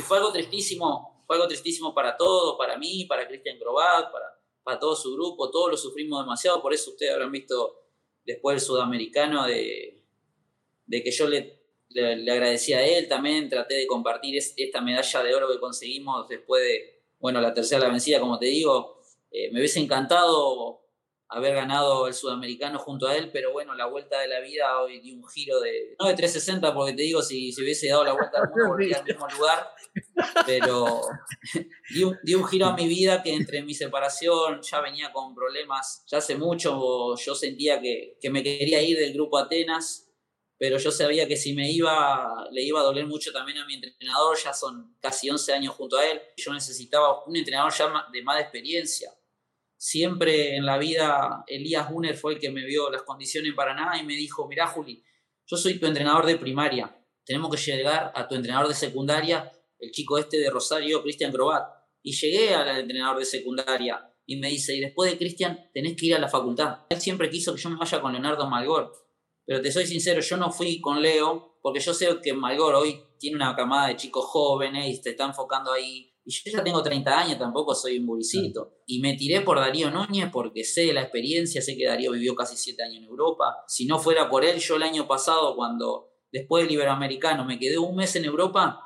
fue 0.02 0.16
algo 0.16 0.32
tristísimo, 0.32 1.22
fue 1.26 1.36
algo 1.36 1.46
tristísimo 1.46 1.94
para 1.94 2.16
todos, 2.16 2.56
para 2.56 2.76
mí, 2.76 3.04
para 3.04 3.28
Cristian 3.28 3.58
Grobat, 3.58 4.10
para, 4.10 4.40
para 4.62 4.78
todo 4.78 4.96
su 4.96 5.12
grupo, 5.14 5.50
todos 5.50 5.70
lo 5.70 5.76
sufrimos 5.76 6.24
demasiado, 6.24 6.60
por 6.60 6.72
eso 6.72 6.90
ustedes 6.90 7.12
habrán 7.12 7.30
visto 7.30 7.82
después 8.24 8.54
el 8.54 8.60
sudamericano 8.60 9.46
de, 9.46 10.02
de 10.86 11.02
que 11.02 11.10
yo 11.10 11.28
le, 11.28 11.60
le, 11.90 12.30
agradecí 12.30 12.72
a 12.72 12.84
él 12.84 13.08
también, 13.08 13.48
traté 13.48 13.74
de 13.74 13.86
compartir 13.86 14.36
esta 14.36 14.80
medalla 14.80 15.22
de 15.22 15.34
oro 15.34 15.48
que 15.48 15.60
conseguimos 15.60 16.28
después 16.28 16.62
de, 16.62 16.93
bueno, 17.24 17.40
la 17.40 17.54
tercera 17.54 17.86
la 17.86 17.88
vencida, 17.88 18.20
como 18.20 18.38
te 18.38 18.44
digo, 18.44 19.00
eh, 19.30 19.50
me 19.50 19.60
hubiese 19.60 19.80
encantado 19.80 20.82
haber 21.28 21.54
ganado 21.54 22.06
el 22.06 22.12
sudamericano 22.12 22.78
junto 22.78 23.06
a 23.06 23.16
él, 23.16 23.30
pero 23.32 23.50
bueno, 23.50 23.74
la 23.74 23.86
vuelta 23.86 24.20
de 24.20 24.28
la 24.28 24.40
vida 24.40 24.78
hoy 24.82 25.00
dio 25.00 25.14
un 25.14 25.26
giro 25.26 25.58
de, 25.58 25.96
no 25.98 26.06
de 26.06 26.12
360, 26.12 26.74
porque 26.74 26.92
te 26.92 27.00
digo, 27.00 27.22
si, 27.22 27.50
si 27.50 27.62
hubiese 27.62 27.88
dado 27.88 28.04
la 28.04 28.12
vuelta 28.12 28.40
al 28.42 28.50
mundo, 28.50 28.68
volvería 28.68 28.98
al 28.98 29.04
mismo 29.04 29.26
lugar, 29.26 29.70
pero 30.44 31.00
dio, 32.22 32.38
un 32.38 32.46
giro 32.46 32.66
a 32.66 32.76
mi 32.76 32.86
vida 32.86 33.22
que 33.22 33.32
entre 33.32 33.62
mi 33.62 33.72
separación 33.72 34.60
ya 34.60 34.82
venía 34.82 35.10
con 35.10 35.34
problemas, 35.34 36.04
ya 36.06 36.18
hace 36.18 36.36
mucho 36.36 37.16
yo 37.16 37.34
sentía 37.34 37.80
que, 37.80 38.18
que 38.20 38.28
me 38.28 38.42
quería 38.42 38.82
ir 38.82 38.98
del 38.98 39.14
grupo 39.14 39.38
Atenas, 39.38 40.03
pero 40.58 40.78
yo 40.78 40.90
sabía 40.90 41.26
que 41.26 41.36
si 41.36 41.52
me 41.54 41.70
iba, 41.70 42.46
le 42.50 42.62
iba 42.62 42.80
a 42.80 42.84
doler 42.84 43.06
mucho 43.06 43.32
también 43.32 43.58
a 43.58 43.66
mi 43.66 43.74
entrenador, 43.74 44.36
ya 44.42 44.52
son 44.52 44.96
casi 45.00 45.28
11 45.28 45.52
años 45.52 45.74
junto 45.74 45.96
a 45.96 46.06
él, 46.06 46.20
yo 46.36 46.52
necesitaba 46.52 47.24
un 47.24 47.36
entrenador 47.36 47.72
ya 47.72 48.06
de 48.12 48.22
más 48.22 48.40
experiencia 48.40 49.10
siempre 49.84 50.56
en 50.56 50.64
la 50.64 50.78
vida 50.78 51.44
Elías 51.46 51.90
Gunner 51.90 52.16
fue 52.16 52.32
el 52.32 52.38
que 52.38 52.50
me 52.50 52.64
vio 52.64 52.90
las 52.90 53.02
condiciones 53.02 53.50
en 53.50 53.54
Paraná 53.54 54.00
y 54.00 54.06
me 54.06 54.14
dijo, 54.14 54.48
mirá 54.48 54.66
Juli, 54.66 55.04
yo 55.46 55.58
soy 55.58 55.78
tu 55.78 55.84
entrenador 55.84 56.24
de 56.24 56.38
primaria, 56.38 56.96
tenemos 57.22 57.54
que 57.54 57.60
llegar 57.60 58.10
a 58.14 58.26
tu 58.26 58.34
entrenador 58.34 58.68
de 58.68 58.74
secundaria, 58.74 59.52
el 59.78 59.90
chico 59.90 60.16
este 60.16 60.38
de 60.38 60.48
Rosario, 60.48 61.02
Cristian 61.02 61.30
Grobat. 61.30 61.68
Y 62.02 62.12
llegué 62.12 62.54
al 62.54 62.78
entrenador 62.78 63.18
de 63.18 63.26
secundaria 63.26 64.10
y 64.24 64.36
me 64.36 64.48
dice, 64.48 64.74
y 64.74 64.80
después 64.80 65.10
de 65.10 65.18
Cristian 65.18 65.70
tenés 65.74 65.96
que 65.96 66.06
ir 66.06 66.14
a 66.14 66.18
la 66.18 66.28
facultad. 66.28 66.80
Él 66.88 67.00
siempre 67.00 67.28
quiso 67.28 67.54
que 67.54 67.60
yo 67.60 67.68
me 67.68 67.76
vaya 67.76 68.00
con 68.00 68.12
Leonardo 68.12 68.48
Malgor, 68.48 68.92
pero 69.46 69.60
te 69.60 69.70
soy 69.70 69.86
sincero, 69.86 70.20
yo 70.20 70.36
no 70.36 70.50
fui 70.50 70.80
con 70.80 71.02
Leo 71.02 71.58
porque 71.62 71.80
yo 71.80 71.94
sé 71.94 72.20
que 72.22 72.32
Malgor 72.34 72.74
hoy 72.74 73.00
tiene 73.18 73.36
una 73.36 73.56
camada 73.56 73.88
de 73.88 73.96
chicos 73.96 74.24
jóvenes 74.26 74.86
y 74.86 75.02
se 75.02 75.10
está 75.10 75.24
enfocando 75.24 75.72
ahí 75.72 76.14
Y 76.26 76.32
yo 76.32 76.58
ya 76.58 76.64
tengo 76.64 76.82
30 76.82 77.18
años, 77.18 77.38
tampoco 77.38 77.74
soy 77.74 77.98
un 77.98 78.06
buricito. 78.06 78.78
Y 78.86 79.00
me 79.00 79.14
tiré 79.14 79.42
por 79.42 79.58
Darío 79.58 79.90
Núñez 79.90 80.30
porque 80.32 80.64
sé 80.64 80.92
la 80.92 81.02
experiencia, 81.02 81.60
sé 81.60 81.76
que 81.76 81.86
Darío 81.86 82.12
vivió 82.12 82.34
casi 82.34 82.56
7 82.56 82.82
años 82.82 82.98
en 82.98 83.04
Europa. 83.04 83.62
Si 83.68 83.86
no 83.86 83.98
fuera 83.98 84.30
por 84.30 84.44
él, 84.44 84.58
yo 84.58 84.76
el 84.76 84.82
año 84.82 85.06
pasado, 85.06 85.54
cuando 85.54 86.12
después 86.32 86.64
del 86.64 86.72
Iberoamericano 86.72 87.44
me 87.44 87.58
quedé 87.58 87.76
un 87.78 87.96
mes 87.96 88.16
en 88.16 88.24
Europa, 88.24 88.80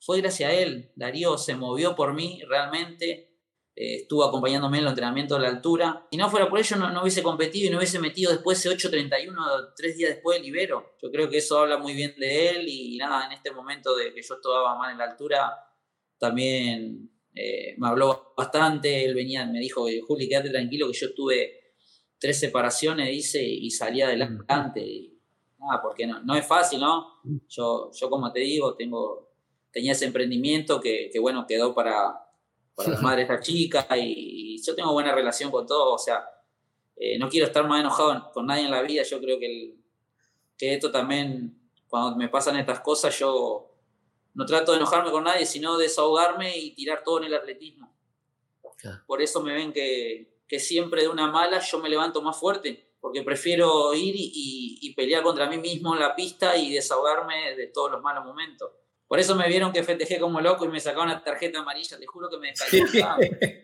fue 0.00 0.20
gracias 0.20 0.50
a 0.50 0.54
él. 0.54 0.92
Darío 0.96 1.38
se 1.38 1.54
movió 1.54 1.96
por 1.96 2.12
mí 2.12 2.42
realmente. 2.48 3.31
Eh, 3.74 4.02
estuvo 4.02 4.22
acompañándome 4.22 4.78
en 4.78 4.84
el 4.84 4.90
entrenamiento 4.90 5.34
de 5.34 5.40
la 5.40 5.48
altura. 5.48 6.06
Si 6.10 6.18
no 6.18 6.28
fuera 6.28 6.48
por 6.48 6.58
ello, 6.58 6.76
no, 6.76 7.00
hubiese 7.00 7.22
competido 7.22 7.68
y 7.68 7.70
no 7.70 7.78
hubiese 7.78 7.98
metido 7.98 8.30
después 8.30 8.58
ese 8.58 8.68
8.31, 8.70 9.72
tres 9.74 9.96
días 9.96 10.10
después 10.10 10.38
del 10.38 10.48
Ibero. 10.48 10.96
Yo 11.02 11.10
creo 11.10 11.30
que 11.30 11.38
eso 11.38 11.58
habla 11.58 11.78
muy 11.78 11.94
bien 11.94 12.14
de 12.18 12.50
él 12.50 12.68
y, 12.68 12.98
nada, 12.98 13.26
en 13.26 13.32
este 13.32 13.50
momento 13.50 13.96
de 13.96 14.12
que 14.12 14.20
yo 14.22 14.34
estaba 14.34 14.76
mal 14.76 14.92
en 14.92 14.98
la 14.98 15.04
altura, 15.04 15.52
también 16.18 17.10
eh, 17.34 17.74
me 17.78 17.88
habló 17.88 18.34
bastante. 18.36 19.06
Él 19.06 19.14
venía, 19.14 19.46
me 19.46 19.58
dijo, 19.58 19.86
Juli, 20.06 20.28
quédate 20.28 20.50
tranquilo 20.50 20.88
que 20.88 20.98
yo 20.98 21.14
tuve 21.14 21.74
tres 22.18 22.38
separaciones, 22.38 23.08
dice, 23.08 23.42
y 23.42 23.70
salí 23.70 24.02
adelante. 24.02 25.12
nada, 25.58 25.80
porque 25.82 26.06
no, 26.06 26.20
no 26.22 26.34
es 26.34 26.46
fácil, 26.46 26.80
¿no? 26.80 27.20
Yo, 27.48 27.90
yo 27.90 28.10
como 28.10 28.30
te 28.30 28.40
digo, 28.40 28.74
tengo, 28.74 29.30
tenía 29.72 29.92
ese 29.92 30.04
emprendimiento 30.04 30.78
que, 30.78 31.08
que 31.10 31.18
bueno, 31.18 31.46
quedó 31.46 31.74
para 31.74 32.21
para 32.82 32.96
la 32.96 33.00
madre 33.00 33.16
de 33.18 33.22
esta 33.22 33.40
chica 33.40 33.86
y, 33.96 34.62
yo 34.62 34.76
tengo 34.76 34.92
buena 34.92 35.12
relación 35.12 35.50
con 35.50 35.66
todos, 35.66 36.00
o 36.00 36.04
sea, 36.04 36.24
eh, 36.96 37.18
no 37.18 37.28
quiero 37.28 37.46
estar 37.46 37.66
más 37.66 37.80
enojado 37.80 38.30
con 38.32 38.46
nadie 38.46 38.64
en 38.64 38.70
la 38.70 38.82
vida, 38.82 39.02
yo 39.02 39.20
creo 39.20 39.38
que, 39.40 39.74
que 40.56 40.74
esto 40.74 40.92
también, 40.92 41.58
cuando 41.88 42.16
me 42.16 42.28
pasan 42.28 42.56
estas 42.56 42.78
cosas, 42.78 43.18
yo 43.18 43.72
no 44.34 44.46
trato 44.46 44.70
de 44.70 44.78
enojarme 44.78 45.10
con 45.10 45.24
nadie, 45.24 45.46
sino 45.46 45.76
desahogarme 45.78 46.56
y 46.56 46.74
tirar 46.74 47.02
todo 47.04 47.18
en 47.18 47.24
el 47.24 47.34
atletismo. 47.34 47.92
Por 49.06 49.20
eso 49.20 49.42
me 49.42 49.54
ven 49.54 49.72
que, 49.72 50.42
que, 50.48 50.58
siempre 50.58 51.02
de 51.02 51.08
una 51.08 51.30
mala 51.30 51.60
yo 51.60 51.78
me 51.78 51.88
levanto 51.88 52.22
más 52.22 52.36
fuerte, 52.36 52.94
porque 53.00 53.22
prefiero 53.22 53.94
ir 53.94 54.14
y, 54.16 54.78
y 54.80 54.94
pelear 54.94 55.22
contra 55.22 55.48
mí 55.48 55.58
mismo 55.58 55.94
en 55.94 56.00
la 56.00 56.14
pista 56.14 56.56
y 56.56 56.72
desahogarme 56.72 57.56
de 57.56 57.68
todos 57.68 57.92
los 57.92 58.02
malos 58.02 58.24
momentos. 58.24 58.70
Por 59.12 59.20
eso 59.20 59.36
me 59.36 59.46
vieron 59.46 59.74
que 59.74 59.82
festejé 59.82 60.18
como 60.18 60.40
loco 60.40 60.64
y 60.64 60.68
me 60.68 60.80
sacaron 60.80 61.10
una 61.10 61.22
tarjeta 61.22 61.58
amarilla, 61.58 61.98
te 61.98 62.06
juro 62.06 62.30
que 62.30 62.38
me 62.38 62.48
descalificaban. 62.48 63.20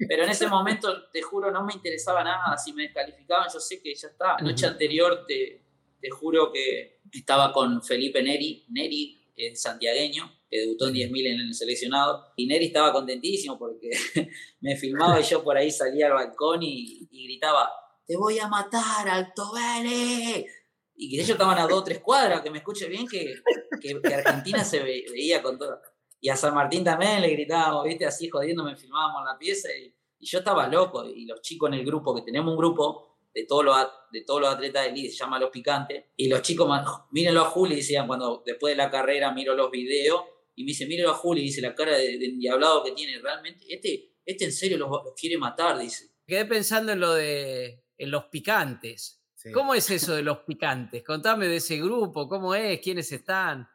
Pero 0.06 0.24
en 0.24 0.28
ese 0.28 0.46
momento, 0.46 1.08
te 1.10 1.22
juro, 1.22 1.50
no 1.50 1.64
me 1.64 1.72
interesaba 1.72 2.22
nada. 2.22 2.54
Si 2.58 2.74
me 2.74 2.82
descalificaban, 2.82 3.48
yo 3.50 3.58
sé 3.58 3.80
que 3.80 3.94
ya 3.94 4.08
está. 4.08 4.36
La 4.38 4.42
noche 4.42 4.66
anterior, 4.66 5.24
te, 5.26 5.64
te 6.02 6.10
juro 6.10 6.52
que 6.52 7.00
estaba 7.10 7.50
con 7.50 7.82
Felipe 7.82 8.22
Neri, 8.22 8.66
Neri, 8.68 9.32
el 9.36 9.56
santiagueño, 9.56 10.30
que 10.50 10.58
debutó 10.58 10.88
en 10.88 10.94
10.000 10.96 11.26
en 11.26 11.40
el 11.40 11.54
seleccionado. 11.54 12.26
Y 12.36 12.46
Neri 12.46 12.66
estaba 12.66 12.92
contentísimo 12.92 13.58
porque 13.58 13.88
me 14.60 14.76
filmaba 14.76 15.18
y 15.18 15.22
yo 15.22 15.42
por 15.42 15.56
ahí 15.56 15.70
salía 15.70 16.08
al 16.08 16.12
balcón 16.12 16.62
y, 16.62 17.08
y 17.10 17.24
gritaba, 17.24 17.70
te 18.06 18.18
voy 18.18 18.38
a 18.38 18.48
matar, 18.48 19.08
Alto 19.08 19.50
Vélez 19.54 20.57
y 21.00 21.08
que 21.08 21.16
ellos 21.16 21.30
estaban 21.30 21.56
a 21.58 21.62
dos 21.62 21.80
o 21.80 21.84
tres 21.84 22.00
cuadras, 22.00 22.40
que 22.40 22.50
me 22.50 22.58
escuche 22.58 22.88
bien, 22.88 23.06
que, 23.06 23.40
que, 23.80 24.14
Argentina 24.14 24.64
se 24.64 24.82
veía 24.82 25.40
con 25.40 25.56
todo. 25.56 25.80
Y 26.20 26.28
a 26.28 26.36
San 26.36 26.52
Martín 26.52 26.82
también 26.82 27.22
le 27.22 27.28
gritábamos, 27.30 27.84
viste, 27.84 28.04
así 28.04 28.28
jodiendo, 28.28 28.64
me 28.64 28.76
filmábamos 28.76 29.22
la 29.24 29.38
pieza 29.38 29.68
y, 29.70 29.94
yo 30.20 30.40
estaba 30.40 30.66
loco. 30.66 31.08
Y 31.08 31.24
los 31.26 31.40
chicos 31.40 31.68
en 31.68 31.74
el 31.74 31.86
grupo, 31.86 32.12
que 32.12 32.22
tenemos 32.22 32.50
un 32.50 32.58
grupo 32.58 33.18
de 33.32 33.44
todos 33.44 33.64
los, 33.64 33.76
de 34.10 34.22
todos 34.22 34.40
los 34.40 34.52
atletas 34.52 34.82
de 34.82 34.90
elite, 34.90 35.10
se 35.10 35.18
llama 35.18 35.38
Los 35.38 35.50
Picantes, 35.50 36.06
y 36.16 36.28
los 36.28 36.42
chicos, 36.42 36.68
mírenlo 37.12 37.42
a 37.42 37.44
Juli, 37.44 37.76
decían, 37.76 38.08
cuando 38.08 38.42
después 38.44 38.72
de 38.72 38.76
la 38.76 38.90
carrera 38.90 39.32
miro 39.32 39.54
los 39.54 39.70
videos, 39.70 40.22
y 40.56 40.64
me 40.64 40.68
dice, 40.70 40.86
mírenlo 40.86 41.12
a 41.12 41.14
Juli, 41.14 41.42
dice, 41.42 41.60
la 41.60 41.76
cara 41.76 41.96
de, 41.96 42.18
diablado 42.18 42.82
que 42.82 42.90
tiene, 42.90 43.20
realmente, 43.20 43.64
este, 43.72 44.16
este 44.24 44.46
en 44.46 44.52
serio 44.52 44.78
los, 44.78 44.90
los 44.90 45.14
quiere 45.14 45.38
matar, 45.38 45.78
dice. 45.78 46.10
Quedé 46.26 46.44
pensando 46.46 46.90
en 46.90 46.98
lo 46.98 47.14
de 47.14 47.84
en 47.98 48.10
los 48.12 48.24
picantes 48.26 49.17
¿Cómo 49.54 49.74
es 49.74 49.88
eso 49.90 50.14
de 50.14 50.22
los 50.22 50.38
picantes? 50.38 51.04
Contame 51.04 51.46
de 51.46 51.56
ese 51.56 51.76
grupo, 51.76 52.28
cómo 52.28 52.54
es, 52.54 52.80
quiénes 52.80 53.10
están, 53.12 53.68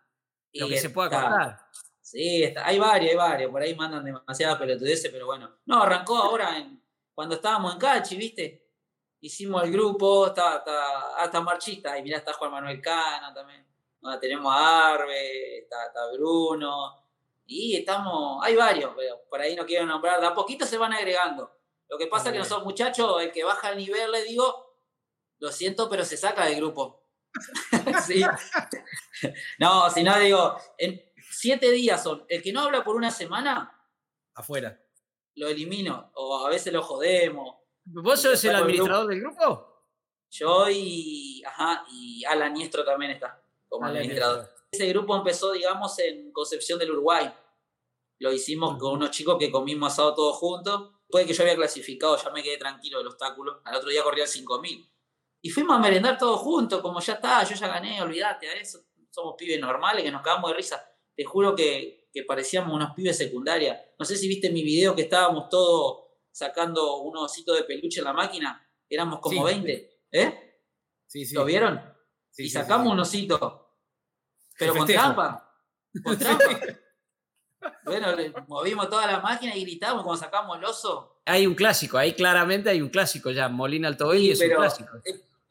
lo 0.53 0.67
que 0.67 0.77
se 0.77 0.89
pueda 0.89 1.09
contar. 1.09 1.59
Sí, 2.01 2.43
hay 2.43 2.77
varios, 2.77 3.11
hay 3.11 3.17
varios, 3.17 3.51
por 3.51 3.61
ahí 3.61 3.73
mandan 3.75 4.03
demasiadas 4.03 4.59
pelotudeces, 4.59 5.09
pero 5.11 5.25
bueno. 5.25 5.49
No, 5.65 5.81
arrancó 5.81 6.17
ahora 6.17 6.57
en, 6.57 6.83
cuando 7.13 7.35
estábamos 7.35 7.73
en 7.73 7.79
Cachi, 7.79 8.17
¿viste? 8.17 8.69
Hicimos 9.21 9.63
el 9.63 9.71
grupo, 9.71 10.27
está, 10.27 10.63
hasta 11.17 11.41
Marchista, 11.41 11.97
y 11.97 12.03
mirá, 12.03 12.17
está 12.17 12.33
Juan 12.33 12.51
Manuel 12.51 12.81
Cana 12.81 13.33
también. 13.33 13.65
tenemos 14.19 14.53
a 14.53 14.93
Arbe, 14.93 15.59
está, 15.59 15.87
está, 15.87 16.11
Bruno, 16.11 17.03
y 17.45 17.77
estamos, 17.77 18.43
hay 18.45 18.55
varios, 18.55 18.91
pero 18.97 19.23
por 19.29 19.39
ahí 19.39 19.55
no 19.55 19.65
quiero 19.65 19.85
nombrar, 19.85 20.19
de 20.19 20.27
a 20.27 20.33
poquito 20.33 20.65
se 20.65 20.77
van 20.77 20.93
agregando. 20.93 21.51
Lo 21.89 21.97
que 21.97 22.07
pasa 22.07 22.29
es 22.29 22.33
que 22.33 22.39
nosotros 22.39 22.65
muchachos, 22.65 23.21
el 23.21 23.31
que 23.31 23.43
baja 23.43 23.71
el 23.71 23.77
nivel, 23.77 24.11
le 24.11 24.23
digo, 24.23 24.62
lo 25.43 25.51
siento, 25.51 25.89
pero 25.89 26.05
se 26.05 26.15
saca 26.15 26.45
del 26.45 26.55
grupo. 26.55 27.03
sí. 28.07 28.23
No, 29.59 29.89
si 29.89 30.01
no 30.01 30.17
digo, 30.17 30.55
en 30.77 31.03
siete 31.31 31.69
días 31.69 32.01
son, 32.01 32.25
el 32.29 32.41
que 32.41 32.53
no 32.53 32.61
habla 32.61 32.81
por 32.81 32.95
una 32.95 33.11
semana, 33.11 33.77
afuera. 34.35 34.81
Lo 35.35 35.49
elimino, 35.49 36.11
o 36.15 36.45
a 36.45 36.49
veces 36.49 36.71
lo 36.71 36.81
jodemos. 36.81 37.57
¿Vos 37.83 38.21
sos 38.21 38.41
el 38.45 38.55
administrador 38.55 39.07
del 39.07 39.19
grupo? 39.19 39.83
Yo 40.29 40.69
y, 40.69 41.43
ajá, 41.45 41.83
y 41.91 42.23
Alan 42.23 42.53
Niestro 42.53 42.85
también 42.85 43.11
está 43.11 43.43
como 43.67 43.85
administrador. 43.85 44.49
Ese 44.71 44.87
grupo 44.87 45.13
empezó, 45.17 45.51
digamos, 45.51 45.99
en 45.99 46.31
Concepción 46.31 46.79
del 46.79 46.91
Uruguay. 46.91 47.29
Lo 48.19 48.31
hicimos 48.31 48.77
con 48.77 48.93
unos 48.93 49.11
chicos 49.11 49.35
que 49.37 49.51
comimos 49.51 49.91
asado 49.91 50.15
todos 50.15 50.37
juntos. 50.37 50.93
Después 51.01 51.25
de 51.25 51.27
que 51.27 51.37
yo 51.37 51.43
había 51.43 51.57
clasificado, 51.57 52.15
ya 52.15 52.29
me 52.29 52.41
quedé 52.41 52.57
tranquilo 52.57 52.99
del 52.99 53.07
obstáculo. 53.07 53.61
Al 53.65 53.75
otro 53.75 53.89
día 53.89 54.03
corría 54.03 54.23
el 54.23 54.29
5000 54.29 54.92
y 55.45 55.49
fuimos 55.49 55.75
a 55.75 55.79
merendar 55.79 56.17
todos 56.17 56.39
juntos, 56.39 56.81
como 56.81 57.01
ya 57.01 57.13
está, 57.15 57.43
yo 57.43 57.53
ya 57.53 57.67
gané, 57.67 58.01
olvídate 58.01 58.47
a 58.47 58.53
eso. 58.53 58.85
Somos 59.09 59.35
pibes 59.37 59.59
normales 59.59 60.01
que 60.01 60.09
nos 60.09 60.21
cagamos 60.21 60.49
de 60.51 60.55
risa. 60.55 60.81
Te 61.13 61.25
juro 61.25 61.53
que, 61.53 62.07
que 62.13 62.23
parecíamos 62.23 62.73
unos 62.73 62.93
pibes 62.95 63.17
secundarias. 63.17 63.77
No 63.99 64.05
sé 64.05 64.15
si 64.15 64.29
viste 64.29 64.49
mi 64.49 64.63
video 64.63 64.95
que 64.95 65.01
estábamos 65.01 65.49
todos 65.49 66.05
sacando 66.31 67.01
un 67.01 67.17
osito 67.17 67.53
de 67.53 67.65
peluche 67.65 67.99
en 67.99 68.05
la 68.05 68.13
máquina. 68.13 68.65
Éramos 68.87 69.19
como 69.19 69.43
20. 69.43 70.05
¿Eh? 70.13 70.61
Sí, 71.05 71.25
sí. 71.25 71.35
¿Lo 71.35 71.43
vieron? 71.43 71.93
y 72.37 72.49
sacamos 72.49 72.93
un 72.93 73.01
osito. 73.01 73.75
Pero 74.57 74.75
con 74.75 74.87
trampa. 74.87 75.53
Con 76.01 76.17
trampa. 76.17 76.45
bueno, 77.83 78.07
movimos 78.47 78.89
toda 78.89 79.07
la 79.07 79.19
máquina 79.19 79.53
y 79.57 79.65
gritamos 79.65 80.03
cuando 80.03 80.23
sacamos 80.23 80.57
el 80.57 80.63
oso. 80.63 81.21
Hay 81.25 81.45
un 81.45 81.53
clásico, 81.53 81.97
ahí 81.97 82.13
claramente 82.13 82.69
hay 82.69 82.81
un 82.81 82.89
clásico 82.89 83.29
ya. 83.29 83.49
Molina 83.49 83.89
Alto 83.89 84.13
es 84.13 84.39
un 84.39 84.49
clásico 84.49 85.01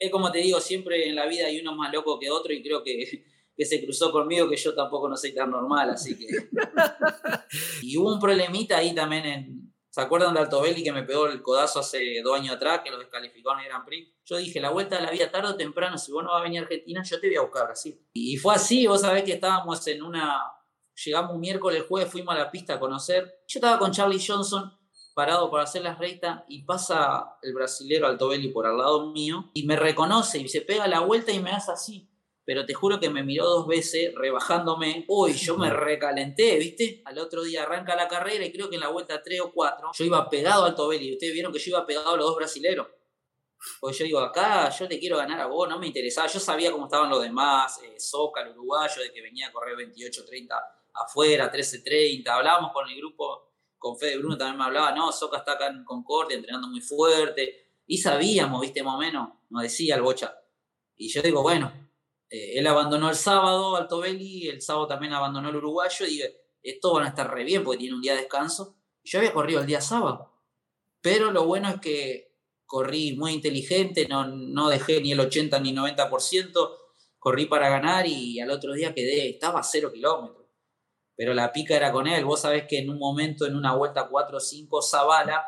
es 0.03 0.11
como 0.11 0.33
te 0.33 0.39
digo, 0.39 0.61
siempre 0.61 1.09
en 1.09 1.15
la 1.15 1.27
vida 1.27 1.47
hay 1.47 1.61
uno 1.61 1.75
más 1.75 1.93
loco 1.93 2.19
que 2.19 2.31
otro 2.31 2.53
y 2.53 2.63
creo 2.63 2.83
que, 2.83 3.25
que 3.57 3.65
se 3.65 3.83
cruzó 3.83 4.11
conmigo 4.11 4.49
que 4.49 4.57
yo 4.57 4.75
tampoco 4.75 5.09
no 5.09 5.17
soy 5.17 5.33
tan 5.35 5.51
normal, 5.51 5.91
así 5.91 6.19
que... 6.19 6.27
y 7.83 7.97
hubo 7.97 8.13
un 8.13 8.21
problemita 8.21 8.79
ahí 8.79 8.95
también 8.95 9.25
en... 9.27 9.63
¿Se 9.91 10.01
acuerdan 10.01 10.33
de 10.33 10.41
Altobelli 10.41 10.83
que 10.83 10.91
me 10.91 11.03
pegó 11.03 11.27
el 11.27 11.43
codazo 11.43 11.81
hace 11.81 12.23
dos 12.25 12.41
años 12.41 12.57
atrás, 12.57 12.81
que 12.83 12.91
lo 12.91 12.99
descalificó 12.99 13.53
en 13.53 13.59
el 13.59 13.67
Grand 13.67 13.85
Prix? 13.85 14.11
Yo 14.25 14.39
dije, 14.39 14.59
la 14.59 14.71
vuelta 14.71 14.97
de 14.97 15.03
la 15.03 15.11
vida 15.11 15.31
tarde 15.31 15.51
o 15.51 15.57
temprano, 15.57 15.99
si 15.99 16.11
vos 16.11 16.25
no 16.25 16.31
vas 16.31 16.41
a 16.41 16.45
venir 16.45 16.61
a 16.61 16.63
Argentina, 16.63 17.03
yo 17.05 17.21
te 17.21 17.27
voy 17.27 17.37
a 17.37 17.43
buscar 17.43 17.65
a 17.65 17.67
Brasil. 17.67 18.01
Y 18.15 18.39
fue 18.39 18.55
así, 18.55 18.87
vos 18.87 19.03
sabés 19.03 19.23
que 19.23 19.35
estábamos 19.35 19.87
en 19.87 20.03
una... 20.03 20.45
Llegamos 21.05 21.35
un 21.35 21.41
miércoles, 21.41 21.85
jueves, 21.87 22.11
fuimos 22.11 22.35
a 22.35 22.39
la 22.39 22.51
pista 22.51 22.75
a 22.75 22.81
conocer. 22.81 23.43
Yo 23.47 23.59
estaba 23.59 23.79
con 23.79 23.93
Charlie 23.93 24.23
Johnson 24.27 24.73
parado 25.15 25.51
para 25.51 25.65
hacer 25.65 25.83
las 25.83 25.99
rectas 25.99 26.43
y 26.49 26.65
pasa 26.65 27.37
el 27.43 27.55
brasilero 27.55 28.07
Altobelli 28.07 28.49
por 28.49 28.67
al 28.67 28.79
lado 28.79 29.13
mío 29.13 29.51
y 29.55 29.65
me 29.67 29.77
reconoce 29.77 30.39
y 30.39 30.49
se 30.49 30.63
pega 30.63 30.87
la 30.87 31.01
vuelta 31.01 31.33
y 31.33 31.41
me 31.41 31.51
hace 31.51 31.73
así. 31.73 32.09
Pero 32.45 32.67
te 32.67 32.75
juro 32.75 32.99
que 32.99 33.09
me 33.09 33.23
miró 33.23 33.45
dos 33.45 33.69
veces 33.69 34.13
rebajándome. 34.17 35.05
Uy, 35.07 35.35
yo 35.35 35.57
me 35.57 35.71
recalenté, 35.71 36.59
¿viste? 36.59 37.01
Al 37.05 37.19
otro 37.19 37.43
día 37.43 37.63
arranca 37.63 37.95
la 37.95 38.09
carrera 38.09 38.45
y 38.45 38.53
creo 38.53 38.69
que 38.69 38.75
en 38.75 38.81
la 38.81 38.89
vuelta 38.89 39.23
3 39.23 39.41
o 39.43 39.53
4 39.53 39.91
yo 39.95 40.05
iba 40.05 40.29
pegado 40.29 40.65
a 40.65 40.69
Altobelli. 40.69 41.13
Ustedes 41.13 41.33
vieron 41.33 41.53
que 41.53 41.61
yo 41.61 41.71
iba 41.71 41.87
pegado 41.87 42.15
a 42.15 42.17
los 42.17 42.27
dos 42.27 42.37
brasileros. 42.37 42.89
Porque 43.81 43.99
yo 43.99 44.05
digo, 44.05 44.19
acá 44.19 44.71
yo 44.71 44.89
te 44.89 44.99
quiero 44.99 45.17
ganar 45.17 45.41
a 45.41 45.47
vos, 45.47 45.69
no 45.69 45.79
me 45.79 45.87
interesaba. 45.87 46.27
Yo 46.27 46.41
sabía 46.41 46.73
cómo 46.73 46.87
estaban 46.87 47.09
los 47.09 47.23
demás, 47.23 47.81
eh, 47.83 47.97
el 47.97 48.51
uruguayo, 48.51 49.03
de 49.03 49.13
que 49.13 49.23
venía 49.23 49.49
a 49.49 49.53
correr 49.53 49.77
28-30 49.77 50.61
afuera, 50.95 51.51
13-30. 51.53 52.29
Hablábamos 52.29 52.73
con 52.73 52.89
el 52.89 52.97
grupo 52.97 53.52
con 53.83 53.99
Fede 53.99 54.17
Bruno 54.19 54.39
también 54.39 54.59
me 54.59 54.65
hablaba, 54.65 54.95
no, 54.95 55.11
Soca 55.11 55.39
está 55.39 55.55
acá 55.55 55.67
en 55.67 55.85
Concordia 55.85 56.37
entrenando 56.37 56.69
muy 56.69 56.81
fuerte. 56.81 57.81
Y 57.85 57.99
sabíamos, 57.99 58.61
viste, 58.61 58.81
más 58.81 58.95
o 58.95 58.99
menos, 58.99 59.29
nos 59.51 59.63
decía 59.63 59.97
el 59.97 60.03
Bocha. 60.03 60.33
Y 60.97 61.09
yo 61.09 61.21
digo, 61.21 61.43
bueno, 61.43 61.73
eh, 62.31 62.61
él 62.61 62.67
abandonó 62.69 63.11
el 63.11 63.17
sábado 63.17 63.75
Alto 63.75 63.99
Belli, 63.99 64.47
el 64.47 64.63
sábado 64.63 64.87
también 64.87 65.13
abandonó 65.13 65.49
el 65.49 65.57
uruguayo, 65.57 66.07
y 66.07 66.11
dije, 66.11 66.37
esto 66.63 66.93
van 66.95 67.07
a 67.07 67.09
estar 67.09 67.29
re 67.35 67.43
bien 67.43 67.65
porque 67.65 67.79
tiene 67.79 67.97
un 67.97 68.03
día 68.03 68.13
de 68.13 68.21
descanso. 68.21 68.77
Yo 69.03 69.19
había 69.19 69.33
corrido 69.33 69.59
el 69.59 69.67
día 69.67 69.81
sábado. 69.81 70.31
Pero 71.01 71.33
lo 71.33 71.45
bueno 71.45 71.69
es 71.69 71.81
que 71.81 72.37
corrí 72.65 73.17
muy 73.17 73.33
inteligente, 73.33 74.07
no, 74.09 74.29
no 74.29 74.69
dejé 74.69 75.01
ni 75.01 75.11
el 75.11 75.19
80 75.19 75.59
ni 75.59 75.75
90%, 75.75 76.71
corrí 77.19 77.47
para 77.47 77.69
ganar 77.69 78.07
y 78.07 78.39
al 78.39 78.51
otro 78.51 78.75
día 78.75 78.95
quedé, 78.95 79.29
estaba 79.29 79.59
a 79.59 79.65
cero 79.65 79.91
kilómetros. 79.93 80.42
Pero 81.17 81.35
la 81.35 81.53
pica 81.53 81.77
era 81.77 81.93
con 81.93 82.07
él. 82.07 82.25
Vos 82.25 82.41
sabés 82.41 82.65
que 82.69 82.79
en 82.79 82.91
un 82.91 82.99
momento, 82.99 83.47
en 83.47 83.57
una 83.57 83.75
vuelta 83.75 84.09
4 84.09 84.37
o 84.37 84.41
5, 84.41 84.83
Zavala 84.83 85.47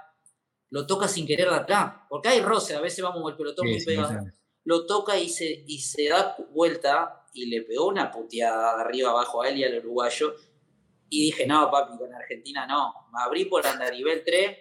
lo 0.70 0.86
toca 0.86 1.06
sin 1.06 1.26
querer 1.26 1.48
de 1.50 1.56
atrás, 1.56 1.94
porque 2.08 2.28
hay 2.28 2.40
roce, 2.40 2.74
a 2.74 2.80
veces 2.80 3.02
vamos 3.02 3.22
con 3.22 3.30
el 3.30 3.36
pelotón 3.36 3.68
muy 3.68 3.84
pegado. 3.84 4.24
Lo 4.64 4.86
toca 4.86 5.18
y 5.18 5.28
se, 5.28 5.64
y 5.66 5.78
se 5.78 6.08
da 6.08 6.36
vuelta 6.50 7.26
y 7.32 7.46
le 7.46 7.62
pegó 7.62 7.88
una 7.88 8.10
puteada 8.10 8.76
de 8.76 8.82
arriba 8.82 9.10
abajo 9.10 9.42
a 9.42 9.48
él 9.48 9.58
y 9.58 9.64
al 9.64 9.78
uruguayo. 9.78 10.34
Y 11.10 11.26
dije, 11.26 11.46
no, 11.46 11.70
papi, 11.70 11.96
con 11.98 12.12
Argentina 12.12 12.66
no. 12.66 12.92
Me 13.12 13.22
abrí 13.22 13.44
por 13.44 13.64
Andarivel 13.66 14.22
3, 14.24 14.58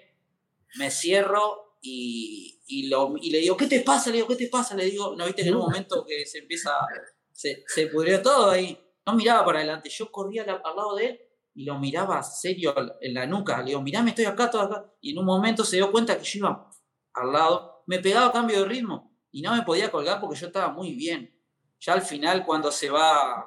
me 0.75 0.91
cierro 0.91 1.77
y, 1.81 2.61
y, 2.67 2.89
lo, 2.89 3.15
y, 3.19 3.31
le 3.31 3.39
digo, 3.39 3.57
¿qué 3.57 3.67
te 3.67 3.79
pasa? 3.79 4.09
Le 4.09 4.17
digo, 4.17 4.27
¿qué 4.27 4.35
te 4.35 4.47
pasa? 4.49 4.75
Le 4.75 4.85
digo, 4.85 5.15
¿no 5.15 5.25
viste 5.25 5.41
que 5.41 5.49
en 5.49 5.55
un 5.55 5.61
momento 5.65 6.05
que 6.05 6.25
se 6.25 6.39
empieza, 6.39 6.73
se, 7.31 7.63
se 7.67 7.87
pudrió 7.87 8.21
todo 8.21 8.51
ahí? 8.51 8.77
No 9.05 9.13
miraba 9.13 9.45
para 9.45 9.59
adelante, 9.59 9.89
yo 9.89 10.11
corría 10.11 10.43
al, 10.43 10.75
lado 10.75 10.95
de 10.95 11.05
él 11.05 11.19
y 11.55 11.65
lo 11.65 11.77
miraba 11.77 12.23
serio 12.23 12.73
en 13.01 13.13
la 13.13 13.25
nuca. 13.25 13.59
Le 13.59 13.69
digo, 13.69 13.81
mirá, 13.81 14.01
me 14.01 14.11
estoy 14.11 14.25
acá, 14.25 14.49
todo 14.49 14.61
acá. 14.61 14.85
Y 15.01 15.11
en 15.11 15.17
un 15.19 15.25
momento 15.25 15.63
se 15.63 15.75
dio 15.75 15.91
cuenta 15.91 16.17
que 16.17 16.23
yo 16.23 16.39
iba 16.39 16.69
al 17.13 17.31
lado, 17.31 17.83
me 17.85 17.99
pegaba 17.99 18.31
cambio 18.31 18.59
de 18.59 18.65
ritmo 18.65 19.15
y 19.31 19.41
no 19.41 19.55
me 19.55 19.63
podía 19.63 19.91
colgar 19.91 20.19
porque 20.19 20.39
yo 20.39 20.47
estaba 20.47 20.69
muy 20.69 20.93
bien. 20.95 21.37
Ya 21.79 21.93
al 21.93 22.01
final, 22.01 22.45
cuando 22.45 22.71
se 22.71 22.89
va, 22.89 23.45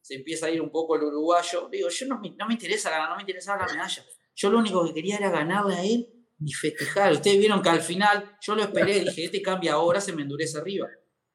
se 0.00 0.16
empieza 0.16 0.46
a 0.46 0.50
ir 0.50 0.60
un 0.60 0.70
poco 0.70 0.96
el 0.96 1.04
uruguayo, 1.04 1.68
digo, 1.70 1.88
yo 1.88 2.06
no 2.06 2.20
no 2.20 2.46
me 2.46 2.54
interesa 2.54 2.90
ganar, 2.90 3.10
no 3.10 3.16
me 3.16 3.22
interesaba 3.22 3.66
la 3.66 3.72
medalla. 3.72 4.04
Yo 4.34 4.50
lo 4.50 4.58
único 4.58 4.84
que 4.86 4.94
quería 4.94 5.16
era 5.16 5.30
ganarle 5.30 5.74
a 5.76 5.84
él 5.84 6.08
y 6.40 6.52
festejar. 6.52 7.12
Ustedes 7.12 7.38
vieron 7.38 7.62
que 7.62 7.68
al 7.68 7.82
final 7.82 8.36
yo 8.40 8.54
lo 8.54 8.62
esperé, 8.62 9.00
dije, 9.00 9.24
este 9.24 9.42
cambia 9.42 9.74
ahora, 9.74 10.00
se 10.00 10.12
me 10.12 10.22
endurece 10.22 10.58
arriba. 10.58 10.88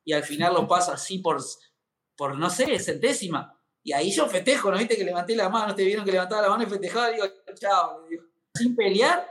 Y 0.03 0.13
al 0.13 0.23
final 0.23 0.53
lo 0.53 0.67
pasa 0.67 0.93
así 0.93 1.19
por, 1.19 1.41
por 2.15 2.37
no 2.37 2.49
sé, 2.49 2.79
centésima. 2.79 3.59
Y 3.83 3.93
ahí 3.93 4.11
yo 4.11 4.25
festejo, 4.27 4.71
¿no 4.71 4.77
viste 4.77 4.95
que 4.95 5.03
levanté 5.03 5.35
la 5.35 5.49
mano? 5.49 5.69
¿Ustedes 5.69 5.87
vieron 5.87 6.05
que 6.05 6.11
levantaba 6.11 6.41
la 6.41 6.49
mano 6.49 6.63
y 6.63 6.67
festejaba? 6.67 7.09
Digo, 7.09 7.25
chao, 7.53 8.01
le 8.01 8.09
digo. 8.09 8.23
Sin 8.53 8.75
pelear, 8.75 9.29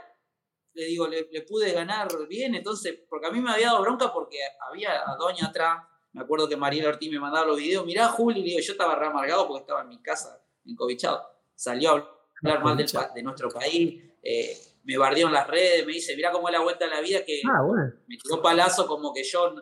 le 0.73 0.85
digo, 0.85 1.07
le, 1.07 1.27
le, 1.31 1.41
pude 1.41 1.71
ganar 1.73 2.07
bien. 2.29 2.55
Entonces, 2.55 2.97
porque 3.09 3.27
a 3.27 3.31
mí 3.31 3.41
me 3.41 3.51
había 3.51 3.67
dado 3.67 3.81
bronca 3.81 4.13
porque 4.13 4.37
había 4.69 5.01
a 5.09 5.15
Doña 5.17 5.47
atrás. 5.47 5.83
Me 6.13 6.21
acuerdo 6.21 6.47
que 6.47 6.55
Mariela 6.55 6.89
Ortiz 6.89 7.11
me 7.11 7.19
mandaba 7.19 7.47
los 7.47 7.57
videos. 7.57 7.85
Mirá, 7.85 8.07
Juli, 8.07 8.39
le 8.39 8.45
digo, 8.45 8.59
yo 8.61 8.71
estaba 8.71 8.95
re 8.95 9.07
amargado 9.07 9.47
porque 9.47 9.61
estaba 9.61 9.81
en 9.81 9.89
mi 9.89 10.01
casa, 10.01 10.41
encobichado. 10.65 11.21
Salió 11.53 11.91
a 11.91 11.93
hablar 12.41 12.63
mal 12.63 12.77
de, 12.77 12.85
de 13.13 13.23
nuestro 13.23 13.49
país. 13.49 14.01
Eh, 14.21 14.57
me 14.85 14.97
bardeó 14.97 15.27
en 15.27 15.33
las 15.33 15.47
redes, 15.47 15.85
me 15.85 15.93
dice, 15.93 16.15
mirá 16.15 16.31
cómo 16.31 16.47
es 16.47 16.53
la 16.53 16.61
vuelta 16.61 16.85
a 16.85 16.89
la 16.89 17.01
vida, 17.01 17.25
que 17.25 17.41
ah, 17.43 17.61
bueno. 17.63 17.91
me 18.07 18.17
tiró 18.17 18.41
palazo 18.41 18.87
como 18.87 19.13
que 19.13 19.23
yo, 19.23 19.55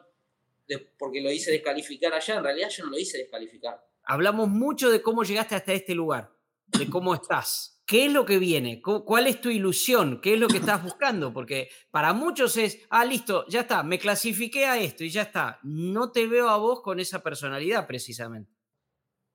porque 0.97 1.21
lo 1.21 1.31
hice 1.31 1.51
descalificar 1.51 2.13
allá, 2.13 2.35
en 2.35 2.43
realidad 2.43 2.69
yo 2.69 2.85
no 2.85 2.91
lo 2.91 2.99
hice 2.99 3.17
descalificar. 3.17 3.83
Hablamos 4.03 4.49
mucho 4.49 4.91
de 4.91 5.01
cómo 5.01 5.23
llegaste 5.23 5.55
hasta 5.55 5.73
este 5.73 5.95
lugar, 5.95 6.31
de 6.67 6.89
cómo 6.89 7.13
estás. 7.13 7.73
¿Qué 7.85 8.05
es 8.05 8.11
lo 8.11 8.25
que 8.25 8.39
viene? 8.39 8.81
¿Cuál 8.81 9.27
es 9.27 9.41
tu 9.41 9.49
ilusión? 9.49 10.21
¿Qué 10.21 10.35
es 10.35 10.39
lo 10.39 10.47
que 10.47 10.57
estás 10.57 10.81
buscando? 10.81 11.33
Porque 11.33 11.69
para 11.91 12.13
muchos 12.13 12.55
es, 12.55 12.79
ah, 12.89 13.03
listo, 13.03 13.45
ya 13.49 13.61
está, 13.61 13.83
me 13.83 13.99
clasifiqué 13.99 14.65
a 14.65 14.79
esto 14.79 15.03
y 15.03 15.09
ya 15.09 15.23
está. 15.23 15.59
No 15.63 16.11
te 16.11 16.25
veo 16.25 16.47
a 16.47 16.57
vos 16.57 16.81
con 16.81 17.01
esa 17.01 17.21
personalidad 17.21 17.85
precisamente. 17.85 18.53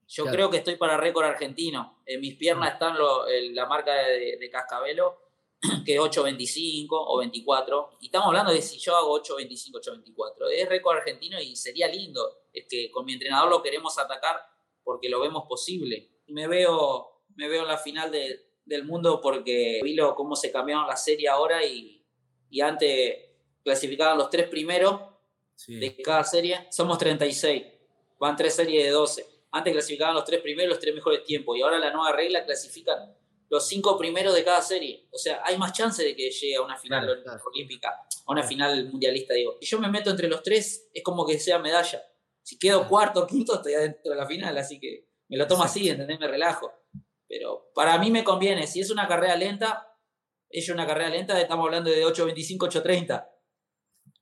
Yo 0.06 0.24
claro. 0.24 0.36
creo 0.36 0.50
que 0.50 0.56
estoy 0.58 0.76
para 0.76 0.96
récord 0.96 1.26
argentino. 1.26 2.02
En 2.06 2.20
mis 2.20 2.36
piernas 2.36 2.72
están 2.72 2.96
lo, 2.96 3.26
la 3.28 3.66
marca 3.66 3.92
de, 3.92 4.38
de, 4.38 4.50
Cascabelo, 4.50 5.27
que 5.84 5.94
es 5.94 6.00
8.25 6.00 6.88
o 6.90 7.18
24. 7.18 7.98
Y 8.00 8.06
estamos 8.06 8.28
hablando 8.28 8.52
de 8.52 8.62
si 8.62 8.78
yo 8.78 8.96
hago 8.96 9.20
8.25, 9.20 9.80
8.24. 9.80 10.50
Es 10.54 10.68
récord 10.68 10.98
argentino 10.98 11.40
y 11.40 11.56
sería 11.56 11.88
lindo. 11.88 12.42
Es 12.52 12.66
que 12.68 12.90
con 12.90 13.04
mi 13.04 13.14
entrenador 13.14 13.50
lo 13.50 13.62
queremos 13.62 13.98
atacar 13.98 14.40
porque 14.82 15.08
lo 15.08 15.20
vemos 15.20 15.44
posible. 15.48 16.10
Me 16.28 16.46
veo, 16.46 17.22
me 17.36 17.48
veo 17.48 17.62
en 17.62 17.68
la 17.68 17.78
final 17.78 18.10
de, 18.10 18.52
del 18.64 18.84
mundo 18.84 19.20
porque 19.20 19.80
vi 19.82 19.94
lo, 19.94 20.14
cómo 20.14 20.36
se 20.36 20.52
cambiaron 20.52 20.86
la 20.86 20.96
serie 20.96 21.28
ahora 21.28 21.64
y, 21.64 22.04
y 22.50 22.60
antes 22.60 23.16
clasificaban 23.64 24.18
los 24.18 24.30
tres 24.30 24.48
primeros 24.48 25.00
sí. 25.54 25.76
de 25.76 25.96
cada 26.02 26.24
serie. 26.24 26.66
Somos 26.70 26.98
36. 26.98 27.64
Van 28.18 28.36
tres 28.36 28.54
series 28.54 28.84
de 28.84 28.90
12 28.90 29.38
antes 29.50 29.72
clasificaban 29.72 30.14
los 30.14 30.24
tres 30.24 30.40
primeros, 30.42 30.70
los 30.70 30.80
tres 30.80 30.94
mejores 30.94 31.24
tiempos, 31.24 31.56
y 31.56 31.62
ahora 31.62 31.78
la 31.78 31.90
nueva 31.90 32.12
regla 32.12 32.44
clasifican 32.44 33.14
los 33.50 33.66
cinco 33.66 33.96
primeros 33.96 34.34
de 34.34 34.44
cada 34.44 34.60
serie. 34.62 35.08
O 35.10 35.18
sea, 35.18 35.40
hay 35.44 35.56
más 35.56 35.72
chance 35.72 36.02
de 36.02 36.14
que 36.14 36.30
llegue 36.30 36.56
a 36.56 36.62
una 36.62 36.76
final 36.76 37.04
claro, 37.04 37.22
claro. 37.22 37.42
olímpica, 37.46 37.88
a 38.26 38.32
una 38.32 38.42
final 38.42 38.90
mundialista, 38.90 39.34
digo. 39.34 39.56
Si 39.60 39.66
yo 39.66 39.78
me 39.80 39.88
meto 39.88 40.10
entre 40.10 40.28
los 40.28 40.42
tres, 40.42 40.88
es 40.92 41.02
como 41.02 41.26
que 41.26 41.38
sea 41.38 41.58
medalla. 41.58 42.02
Si 42.42 42.58
quedo 42.58 42.86
cuarto 42.88 43.22
o 43.22 43.26
quinto, 43.26 43.54
estoy 43.54 43.74
adentro 43.74 44.12
de 44.12 44.16
la 44.16 44.26
final, 44.26 44.56
así 44.56 44.78
que 44.78 45.08
me 45.28 45.36
lo 45.36 45.46
tomo 45.46 45.64
así, 45.64 45.88
¿entendés? 45.88 46.18
Me 46.18 46.28
relajo. 46.28 46.72
Pero 47.26 47.70
para 47.74 47.98
mí 47.98 48.10
me 48.10 48.24
conviene, 48.24 48.66
si 48.66 48.80
es 48.80 48.90
una 48.90 49.06
carrera 49.06 49.36
lenta, 49.36 49.94
es 50.48 50.68
una 50.70 50.86
carrera 50.86 51.10
lenta, 51.10 51.38
estamos 51.38 51.66
hablando 51.66 51.90
de 51.90 52.04
8.25, 52.04 52.58
8.30. 52.58 53.28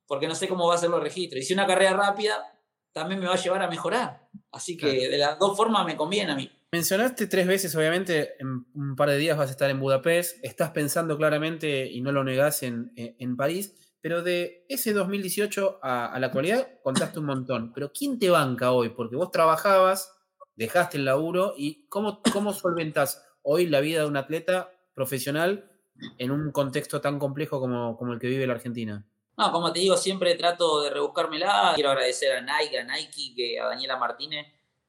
Porque 0.07 0.27
no 0.27 0.35
sé 0.35 0.49
cómo 0.49 0.67
va 0.69 0.75
a 0.75 0.79
ser 0.79 0.91
los 0.91 1.03
registros. 1.03 1.41
Y 1.41 1.45
si 1.45 1.53
una 1.53 1.67
carrera 1.67 1.95
rápida, 1.95 2.61
también 2.93 3.21
me 3.21 3.27
va 3.27 3.35
a 3.35 3.43
llevar 3.43 3.62
a 3.62 3.69
mejorar. 3.69 4.29
Así 4.51 4.77
que 4.77 4.89
claro. 4.89 5.11
de 5.11 5.19
las 5.19 5.39
dos 5.39 5.57
formas 5.57 5.85
me 5.85 5.97
conviene 5.97 6.33
a 6.33 6.37
mí. 6.37 6.51
Mencionaste 6.72 7.26
tres 7.26 7.46
veces, 7.46 7.74
obviamente, 7.76 8.35
en 8.40 8.66
un 8.74 8.96
par 8.96 9.09
de 9.09 9.16
días 9.16 9.38
vas 9.38 9.48
a 9.48 9.52
estar 9.52 9.70
en 9.70 9.79
Budapest, 9.79 10.44
estás 10.44 10.70
pensando 10.70 11.16
claramente, 11.16 11.87
y 11.87 12.00
no 12.00 12.12
lo 12.12 12.24
negás, 12.24 12.62
en, 12.62 12.92
en 12.96 13.37
París, 13.37 13.74
pero 14.00 14.22
de 14.22 14.66
ese 14.68 14.92
2018 14.92 15.79
a, 15.83 16.07
a, 16.07 16.18
la 16.18 16.26
actualidad 16.26 16.68
contaste 16.83 17.18
un 17.18 17.26
montón. 17.26 17.72
Pero 17.72 17.92
¿quién 17.92 18.18
te 18.18 18.31
banca 18.31 18.72
hoy? 18.72 18.90
Porque 18.90 19.16
vos 19.16 19.31
trabajabas, 19.31 20.12
dejaste 20.57 20.98
el 20.98 21.05
laburo, 21.05 21.55
y 21.57 21.87
¿cómo, 21.88 22.20
cómo 22.33 22.52
solventas 22.52 23.24
hoy 23.42 23.66
la 23.66 23.81
vida 23.81 24.00
de 24.00 24.07
un 24.07 24.16
atleta 24.16 24.72
profesional 24.94 25.70
en 26.18 26.31
un 26.31 26.50
contexto 26.52 27.00
tan 27.00 27.18
complejo 27.18 27.61
como, 27.61 27.96
como 27.96 28.12
el 28.12 28.18
que 28.18 28.26
vive 28.26 28.46
la 28.46 28.55
Argentina? 28.55 29.07
No, 29.37 29.52
como 29.52 29.72
te 29.72 29.81
digo, 29.81 29.96
siempre 29.96 30.35
trato 30.35 30.83
de 30.83 30.90
rebuscármela. 30.90 31.72
Quiero 31.74 31.90
agradecer 31.90 32.33
a 32.33 32.40
Nike, 32.40 32.79
a 32.79 32.85
Nike, 32.85 33.35
que 33.37 33.61
a 33.61 33.66
Daniela 33.66 33.96
Martínez, 33.98 34.46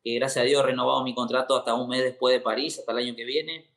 que 0.07 0.15
gracias 0.15 0.43
a 0.43 0.45
Dios 0.45 0.63
he 0.63 0.67
renovado 0.67 1.03
mi 1.03 1.13
contrato 1.13 1.57
hasta 1.57 1.73
un 1.73 1.89
mes 1.89 2.03
después 2.03 2.33
de 2.33 2.39
París, 2.39 2.79
hasta 2.79 2.91
el 2.93 2.99
año 2.99 3.15
que 3.15 3.25
viene. 3.25 3.69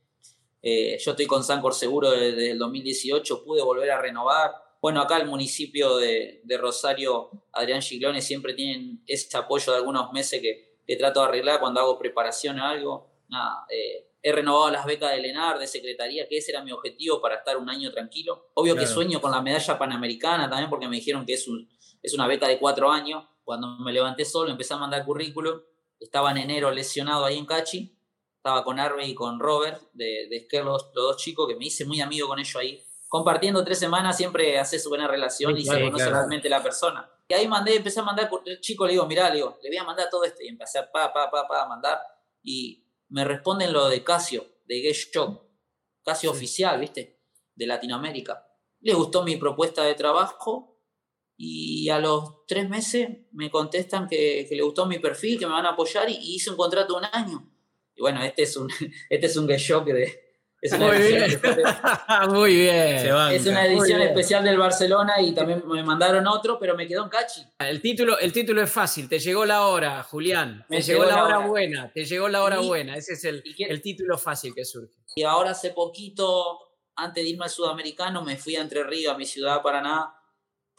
Eh, 0.63 0.99
yo 0.99 1.11
estoy 1.13 1.27
con 1.27 1.43
Sancor 1.43 1.75
Seguro 1.75 2.11
desde 2.11 2.53
el 2.53 2.59
2018, 2.59 3.45
pude 3.45 3.63
volver 3.63 3.91
a 3.91 4.01
renovar. 4.01 4.53
Bueno, 4.81 5.01
acá 5.01 5.17
el 5.17 5.27
municipio 5.27 5.97
de, 5.97 6.41
de 6.45 6.59
Rosario, 6.59 7.31
Adrián 7.53 7.83
Giglone, 7.83 8.23
siempre 8.23 8.55
tienen 8.55 9.03
ese 9.07 9.37
apoyo 9.37 9.73
de 9.73 9.79
algunos 9.79 10.13
meses 10.13 10.41
que, 10.41 10.79
que 10.87 10.97
trato 10.97 11.21
de 11.21 11.27
arreglar 11.27 11.61
cuando 11.61 11.81
hago 11.81 11.99
preparación 11.99 12.61
o 12.61 12.65
algo. 12.65 13.11
Nada, 13.29 13.67
eh, 13.69 14.11
he 14.23 14.33
renovado 14.33 14.71
las 14.71 14.87
becas 14.87 15.11
de 15.11 15.21
Lenar, 15.21 15.59
de 15.59 15.67
Secretaría, 15.67 16.29
que 16.29 16.39
ese 16.39 16.53
era 16.53 16.63
mi 16.63 16.73
objetivo 16.73 17.21
para 17.21 17.37
estar 17.37 17.57
un 17.57 17.69
año 17.69 17.91
tranquilo. 17.91 18.51
Obvio 18.55 18.75
claro. 18.75 18.87
que 18.87 18.93
sueño 18.93 19.21
con 19.21 19.33
la 19.33 19.43
medalla 19.43 19.79
panamericana 19.79 20.49
también, 20.49 20.71
porque 20.71 20.87
me 20.87 20.97
dijeron 20.97 21.27
que 21.27 21.35
es, 21.35 21.49
un, 21.49 21.69
es 22.03 22.15
una 22.15 22.27
beca 22.27 22.47
de 22.47 22.59
cuatro 22.59 22.91
años. 22.91 23.25
Cuando 23.43 23.79
me 23.79 23.93
levanté 23.93 24.25
solo, 24.25 24.51
empecé 24.51 24.75
a 24.75 24.77
mandar 24.77 25.05
currículum. 25.05 25.61
Estaba 26.01 26.31
en 26.31 26.39
enero 26.39 26.71
lesionado 26.71 27.25
ahí 27.25 27.39
en 27.39 27.47
Cachi. 27.47 27.97
Estaba 28.37 28.65
con 28.65 28.81
Arbe 28.81 29.07
y 29.07 29.15
con 29.15 29.39
Robert, 29.39 29.83
de, 29.93 30.27
de 30.31 30.37
Esquer, 30.39 30.65
los, 30.65 30.91
los, 30.95 31.05
dos 31.05 31.17
chicos, 31.19 31.47
que 31.47 31.57
me 31.57 31.67
hice 31.67 31.85
muy 31.85 32.01
amigo 32.01 32.27
con 32.27 32.39
ellos 32.39 32.57
ahí. 32.57 32.83
Compartiendo 33.07 33.63
tres 33.63 33.79
semanas 33.79 34.17
siempre 34.17 34.59
hace 34.59 34.79
su 34.79 34.89
buena 34.89 35.07
relación 35.07 35.55
sí, 35.55 35.63
y 35.63 35.65
claro, 35.65 35.79
se 35.79 35.85
conoce 35.85 36.05
claro. 36.05 36.17
realmente 36.17 36.49
la 36.49 36.63
persona. 36.63 37.11
Y 37.29 37.35
ahí 37.35 37.47
mandé, 37.47 37.77
empecé 37.77 38.01
a 38.01 38.03
mandar, 38.03 38.31
chico, 38.61 38.87
le 38.87 38.93
digo, 38.93 39.07
mirá, 39.07 39.29
le 39.29 39.37
digo, 39.37 39.59
le 39.63 39.69
voy 39.69 39.77
a 39.77 39.85
mandar 39.85 40.09
todo 40.11 40.25
esto. 40.25 40.43
Y 40.43 40.49
empecé 40.49 40.79
a 40.79 40.91
pa, 40.91 41.13
pa, 41.13 41.31
pa, 41.31 41.47
pa, 41.47 41.63
a 41.63 41.69
mandar. 41.69 42.01
Y 42.43 42.83
me 43.09 43.25
responden 43.25 43.73
lo 43.73 43.89
de 43.89 44.03
Casio, 44.03 44.47
de 44.65 44.81
Get 44.81 44.95
Shock, 45.13 45.43
Casio 46.03 46.31
sí. 46.31 46.37
oficial, 46.37 46.81
¿viste? 46.81 47.21
De 47.55 47.67
Latinoamérica. 47.67 48.47
Les 48.81 48.97
gustó 48.97 49.23
mi 49.23 49.37
propuesta 49.37 49.83
de 49.83 49.95
trabajo 49.95 50.70
y 51.43 51.89
a 51.89 51.99
los 51.99 52.45
tres 52.47 52.69
meses 52.69 53.09
me 53.33 53.51
contestan 53.51 54.07
que, 54.07 54.45
que 54.47 54.55
le 54.55 54.61
gustó 54.61 54.85
mi 54.85 54.99
perfil, 54.99 55.39
que 55.39 55.47
me 55.47 55.53
van 55.53 55.65
a 55.65 55.71
apoyar 55.71 56.07
y, 56.11 56.17
y, 56.17 56.35
hice 56.35 56.51
un 56.51 56.57
contrato 56.57 56.93
de 56.93 56.99
un 56.99 57.07
año. 57.11 57.51
Y 57.97 58.03
bueno, 58.03 58.23
este 58.23 58.43
es 58.43 58.55
un, 58.59 58.69
este 59.09 59.27
es 59.27 59.37
un 59.39 59.49
Get 59.49 59.59
Shock 59.59 59.87
de... 59.87 60.31
Es 60.61 60.75
una 60.75 60.89
muy, 60.89 60.99
bien. 60.99 61.41
muy 62.29 62.55
bien. 62.55 63.07
Es 63.33 63.47
una 63.47 63.65
edición 63.65 64.03
especial 64.03 64.45
del 64.45 64.59
Barcelona 64.59 65.15
y 65.23 65.33
también 65.33 65.63
me 65.67 65.83
mandaron 65.83 66.27
otro, 66.27 66.59
pero 66.59 66.77
me 66.77 66.87
quedó 66.87 67.05
en 67.05 67.09
cachi. 67.09 67.41
El 67.59 67.81
título, 67.81 68.19
el 68.19 68.31
título 68.31 68.61
es 68.61 68.71
fácil. 68.71 69.09
Te 69.09 69.19
llegó 69.19 69.47
la 69.47 69.65
hora, 69.65 70.03
Julián. 70.03 70.67
Me 70.69 70.77
te 70.77 70.83
llegó, 70.83 71.05
llegó 71.05 71.17
la 71.17 71.25
hora, 71.25 71.39
hora, 71.39 71.47
buena. 71.47 71.91
Te 71.91 72.05
llegó 72.05 72.29
la 72.29 72.43
hora 72.43 72.61
y, 72.61 72.69
buena. 72.69 72.95
Ese 72.99 73.15
es 73.15 73.25
el, 73.25 73.43
el 73.57 73.81
título 73.81 74.19
fácil 74.19 74.55
que 74.55 74.67
surge. 74.67 74.93
Y 75.17 75.23
ahora 75.23 75.53
hace 75.53 75.71
poquito, 75.71 76.59
antes 76.97 77.25
de 77.25 77.31
irme 77.31 77.45
al 77.45 77.51
sudamericano, 77.51 78.23
me 78.23 78.37
fui 78.37 78.57
a 78.57 78.61
Entre 78.61 78.83
Ríos, 78.83 79.15
a 79.15 79.17
mi 79.17 79.25
ciudad, 79.25 79.63
Paraná, 79.63 80.15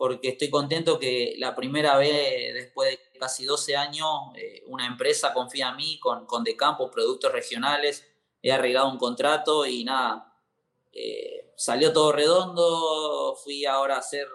porque 0.02 0.30
estoy 0.30 0.50
contento 0.50 0.98
que 0.98 1.36
la 1.38 1.56
primera 1.56 1.96
vez, 1.96 2.56
después 2.56 2.90
de 2.90 3.20
casi 3.20 3.46
12 3.46 3.76
años, 3.78 4.10
eh, 4.34 4.64
una 4.66 4.88
empresa 4.88 5.32
confía 5.32 5.70
en 5.70 5.76
mí 5.76 6.00
con, 6.00 6.26
con 6.26 6.44
De 6.44 6.58
Campo, 6.58 6.90
productos 6.90 7.32
regionales 7.32 8.12
he 8.42 8.52
arreglado 8.52 8.90
un 8.90 8.98
contrato 8.98 9.64
y 9.64 9.84
nada, 9.84 10.36
eh, 10.92 11.54
salió 11.56 11.94
todo 11.94 12.14
redondo, 12.14 13.36
fui 13.44 13.64
ahora 13.68 13.98
a 13.98 14.00
hacer, 14.00 14.28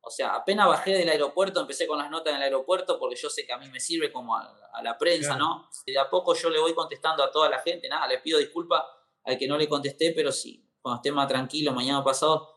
O 0.00 0.10
sea, 0.10 0.34
apenas 0.34 0.66
bajé 0.66 0.90
del 0.90 1.08
aeropuerto, 1.08 1.60
empecé 1.60 1.86
con 1.86 1.98
las 1.98 2.10
notas 2.10 2.32
en 2.32 2.38
el 2.38 2.42
aeropuerto 2.42 2.98
porque 2.98 3.14
yo 3.14 3.30
sé 3.30 3.46
que 3.46 3.52
a 3.52 3.58
mí 3.58 3.68
me 3.68 3.78
sirve 3.78 4.10
como 4.10 4.34
a, 4.36 4.82
la 4.82 4.98
prensa, 4.98 5.36
¿no? 5.36 5.70
Y 5.86 5.92
de 5.92 6.00
a 6.00 6.10
poco 6.10 6.34
yo 6.34 6.50
le 6.50 6.58
voy 6.58 6.74
contestando 6.74 7.22
a 7.22 7.30
toda 7.30 7.48
la 7.48 7.60
gente, 7.60 7.88
nada, 7.88 8.08
les 8.08 8.20
pido 8.20 8.40
disculpas 8.40 8.82
al 9.22 9.38
que 9.38 9.46
no 9.46 9.56
le 9.56 9.68
contesté, 9.68 10.10
pero 10.10 10.32
sí, 10.32 10.68
cuando 10.82 10.96
esté 10.96 11.12
más 11.12 11.28
tranquilo, 11.28 11.72
mañana 11.72 12.02
pasado, 12.02 12.53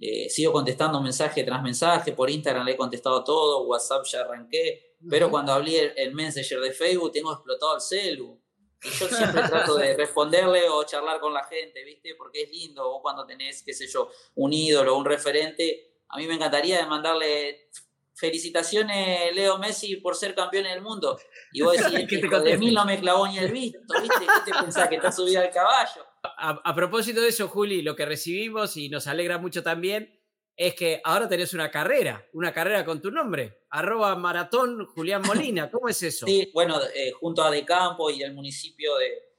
eh, 0.00 0.28
sigo 0.28 0.52
contestando 0.52 1.00
mensaje 1.00 1.44
tras 1.44 1.62
mensaje, 1.62 2.12
por 2.12 2.28
Instagram 2.28 2.64
le 2.66 2.72
he 2.72 2.76
contestado 2.76 3.22
todo, 3.22 3.62
WhatsApp 3.62 4.04
ya 4.04 4.20
arranqué, 4.22 4.96
pero 5.08 5.30
cuando 5.30 5.52
hablé 5.52 5.92
el, 5.96 6.14
Messenger 6.14 6.60
de 6.60 6.72
Facebook 6.72 7.12
tengo 7.12 7.32
explotado 7.32 7.76
el 7.76 7.80
celu. 7.80 8.40
Y 8.82 8.90
yo 8.90 9.08
siempre 9.08 9.42
trato 9.42 9.76
de 9.76 9.96
responderle 9.96 10.68
o 10.68 10.84
charlar 10.84 11.18
con 11.20 11.32
la 11.32 11.44
gente, 11.44 11.82
¿viste? 11.84 12.14
Porque 12.16 12.42
es 12.42 12.50
lindo, 12.50 12.86
vos 12.88 13.00
cuando 13.02 13.24
tenés, 13.24 13.62
qué 13.62 13.72
sé 13.72 13.86
yo, 13.86 14.10
un 14.34 14.52
ídolo, 14.52 14.96
un 14.96 15.04
referente, 15.04 15.94
a 16.08 16.18
mí 16.18 16.26
me 16.26 16.34
encantaría 16.34 16.84
mandarle 16.86 17.70
felicitaciones 18.14 19.34
Leo 19.34 19.58
Messi 19.58 19.96
por 19.96 20.14
ser 20.16 20.34
campeón 20.34 20.64
del 20.64 20.82
mundo. 20.82 21.18
Y 21.52 21.62
vos 21.62 21.76
decís, 21.76 22.06
que 22.08 22.18
de 22.18 22.58
mí 22.58 22.72
no 22.72 22.84
me 22.84 23.00
clavó 23.00 23.26
ni 23.26 23.38
el 23.38 23.50
visto, 23.50 23.78
¿viste? 24.00 24.26
¿Qué 24.44 24.52
te 24.52 24.58
pensás 24.58 24.88
que 24.88 24.96
está 24.96 25.10
subido 25.10 25.40
al 25.40 25.50
caballo? 25.50 26.04
A, 26.36 26.74
propósito 26.74 27.20
de 27.20 27.28
eso, 27.28 27.48
Juli, 27.48 27.82
lo 27.82 27.94
que 27.94 28.06
recibimos 28.06 28.76
y 28.76 28.88
nos 28.88 29.06
alegra 29.06 29.38
mucho 29.38 29.62
también 29.62 30.20
es 30.56 30.74
que 30.74 31.00
ahora 31.04 31.28
tenés 31.28 31.52
una 31.52 31.70
carrera, 31.70 32.26
una 32.32 32.52
carrera 32.52 32.84
con 32.84 33.02
tu 33.02 33.10
nombre, 33.10 33.64
arroba 33.70 34.14
maratón 34.16 34.86
Julián 34.86 35.22
Molina, 35.22 35.70
¿cómo 35.70 35.88
es 35.88 36.02
eso? 36.02 36.26
Sí, 36.26 36.50
bueno, 36.54 36.80
eh, 36.94 37.12
junto 37.12 37.42
a 37.42 37.50
De 37.50 37.64
Campo 37.64 38.08
y 38.08 38.22
el 38.22 38.32
municipio 38.32 38.96
de, 38.96 39.34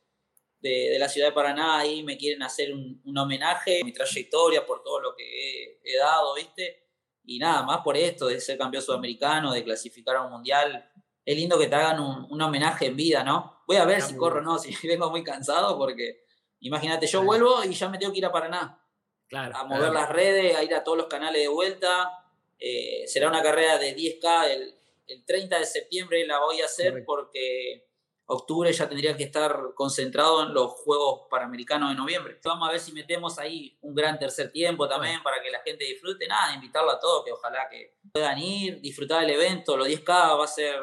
de, 0.69 0.99
la 0.99 1.07
ciudad 1.07 1.27
de 1.27 1.33
Paraná, 1.33 1.79
ahí 1.79 2.03
me 2.03 2.17
quieren 2.17 2.41
hacer 2.43 2.73
un, 2.73 3.01
homenaje 3.17 3.81
a 3.81 3.85
mi 3.85 3.93
trayectoria 3.93 4.65
por 4.65 4.83
todo 4.83 4.99
lo 4.99 5.15
que 5.15 5.79
he, 5.83 5.97
dado, 5.97 6.35
¿viste? 6.35 6.89
Y 7.23 7.39
nada, 7.39 7.63
más 7.63 7.79
por 7.79 7.95
esto, 7.95 8.27
de 8.27 8.39
ser 8.39 8.57
campeón 8.57 8.83
sudamericano, 8.83 9.53
de 9.53 9.63
clasificar 9.63 10.15
a 10.17 10.21
un 10.23 10.31
mundial. 10.31 10.91
Es 11.23 11.35
lindo 11.35 11.57
que 11.57 11.67
te 11.67 11.75
hagan 11.75 11.99
un, 11.99 12.41
homenaje 12.41 12.87
en 12.87 12.95
vida, 12.95 13.23
¿no? 13.23 13.63
Voy 13.67 13.77
a 13.77 13.85
ver 13.85 14.01
si 14.01 14.15
corro 14.15 14.39
o 14.39 14.43
no, 14.43 14.57
si 14.57 14.75
vengo 14.87 15.09
muy 15.09 15.23
cansado, 15.23 15.77
porque 15.77 16.24
imagínate, 16.65 17.07
yo 17.07 17.23
vuelvo 17.23 17.63
y 17.63 17.73
ya 17.73 17.89
me 17.89 17.97
tengo 17.97 18.11
que 18.11 18.19
ir 18.19 18.25
a 18.25 18.31
Paraná. 18.31 18.81
Claro, 19.27 19.55
a 19.55 19.63
mover 19.63 19.91
las 19.91 20.09
redes, 20.09 20.55
a 20.55 20.63
ir 20.63 20.73
a 20.75 20.83
todos 20.83 20.97
los 20.97 21.07
canales 21.07 21.41
de 21.41 21.47
vuelta. 21.47 22.11
Eh, 22.59 23.03
será 23.07 23.27
una 23.27 23.41
carrera 23.41 23.77
de 23.77 23.95
10K 23.95 24.49
el, 24.51 24.75
el, 25.07 25.25
30 25.25 25.59
de 25.59 25.65
septiembre, 25.65 26.25
la 26.25 26.39
voy 26.39 26.61
a 26.61 26.65
hacer 26.65 27.03
porque 27.05 27.85
octubre 28.27 28.71
ya 28.71 28.87
tendría 28.87 29.15
que 29.15 29.23
estar 29.23 29.73
concentrado 29.75 30.43
en 30.43 30.53
los 30.53 30.71
Juegos 30.71 31.27
Panamericanos 31.29 31.89
de 31.89 31.95
noviembre. 31.95 32.39
Vamos 32.43 32.67
a 32.67 32.71
ver 32.71 32.79
si 32.79 32.91
metemos 32.91 33.37
ahí 33.37 33.77
un 33.81 33.93
gran 33.93 34.17
tercer 34.17 34.51
tiempo 34.51 34.87
también 34.87 35.21
para 35.21 35.41
que 35.41 35.51
la 35.51 35.59
gente 35.59 35.85
disfrute. 35.85 36.27
Nada, 36.27 36.55
invitarlo 36.55 36.91
a 36.91 36.99
todos, 36.99 37.23
que 37.23 37.31
ojalá 37.31 37.67
que 37.69 37.97
puedan 38.11 38.37
ir, 38.39 38.81
disfrutar 38.81 39.21
del 39.21 39.31
evento. 39.31 39.77
Los 39.77 39.87
10K 39.87 40.39
va 40.39 40.43
a 40.43 40.47
ser 40.47 40.79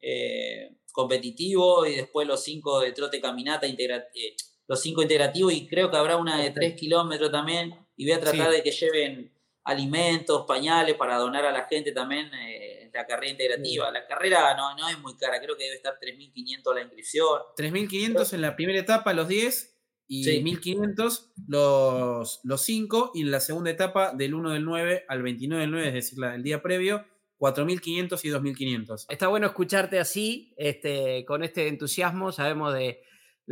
eh, 0.00 0.76
competitivo 0.92 1.86
y 1.86 1.96
después 1.96 2.26
los 2.26 2.42
5 2.42 2.80
de 2.80 2.92
trote 2.92 3.20
caminata, 3.20 3.66
eh, 3.66 4.36
los 4.72 4.80
5 4.80 5.02
integrativos 5.02 5.52
y 5.52 5.68
creo 5.68 5.90
que 5.90 5.98
habrá 5.98 6.16
una 6.16 6.40
de 6.40 6.50
3 6.50 6.74
kilómetros 6.74 7.30
también 7.30 7.74
y 7.94 8.06
voy 8.06 8.14
a 8.14 8.20
tratar 8.20 8.50
de 8.50 8.62
que 8.62 8.70
lleven 8.70 9.30
alimentos, 9.64 10.46
pañales 10.48 10.96
para 10.96 11.18
donar 11.18 11.44
a 11.44 11.52
la 11.52 11.66
gente 11.68 11.92
también. 11.92 12.30
Eh, 12.34 12.72
la 12.92 13.06
carrera 13.06 13.30
integrativa. 13.30 13.90
La 13.90 14.06
carrera 14.06 14.54
no, 14.56 14.76
no 14.76 14.88
es 14.88 14.98
muy 14.98 15.16
cara, 15.16 15.40
creo 15.40 15.56
que 15.56 15.64
debe 15.64 15.76
estar 15.76 15.98
3.500 16.00 16.74
la 16.74 16.82
inscripción. 16.82 17.40
3.500 17.56 18.34
en 18.34 18.40
la 18.40 18.56
primera 18.56 18.78
etapa, 18.78 19.12
los 19.12 19.28
10, 19.28 19.78
y 20.08 20.24
1.500 20.24 21.32
los, 21.48 22.40
los 22.44 22.60
5, 22.62 23.12
y 23.14 23.22
en 23.22 23.30
la 23.30 23.40
segunda 23.40 23.70
etapa 23.70 24.12
del 24.12 24.34
1 24.34 24.50
del 24.50 24.64
9 24.64 25.04
al 25.08 25.22
29 25.22 25.60
del 25.62 25.70
9, 25.70 25.88
es 25.88 25.94
decir, 25.94 26.18
la 26.18 26.32
del 26.32 26.42
día 26.42 26.62
previo, 26.62 27.06
4.500 27.38 28.20
y 28.24 28.28
2.500. 28.28 29.06
Está 29.08 29.28
bueno 29.28 29.46
escucharte 29.46 29.98
así, 29.98 30.54
este, 30.56 31.24
con 31.24 31.42
este 31.42 31.68
entusiasmo, 31.68 32.30
sabemos 32.30 32.74
de 32.74 33.02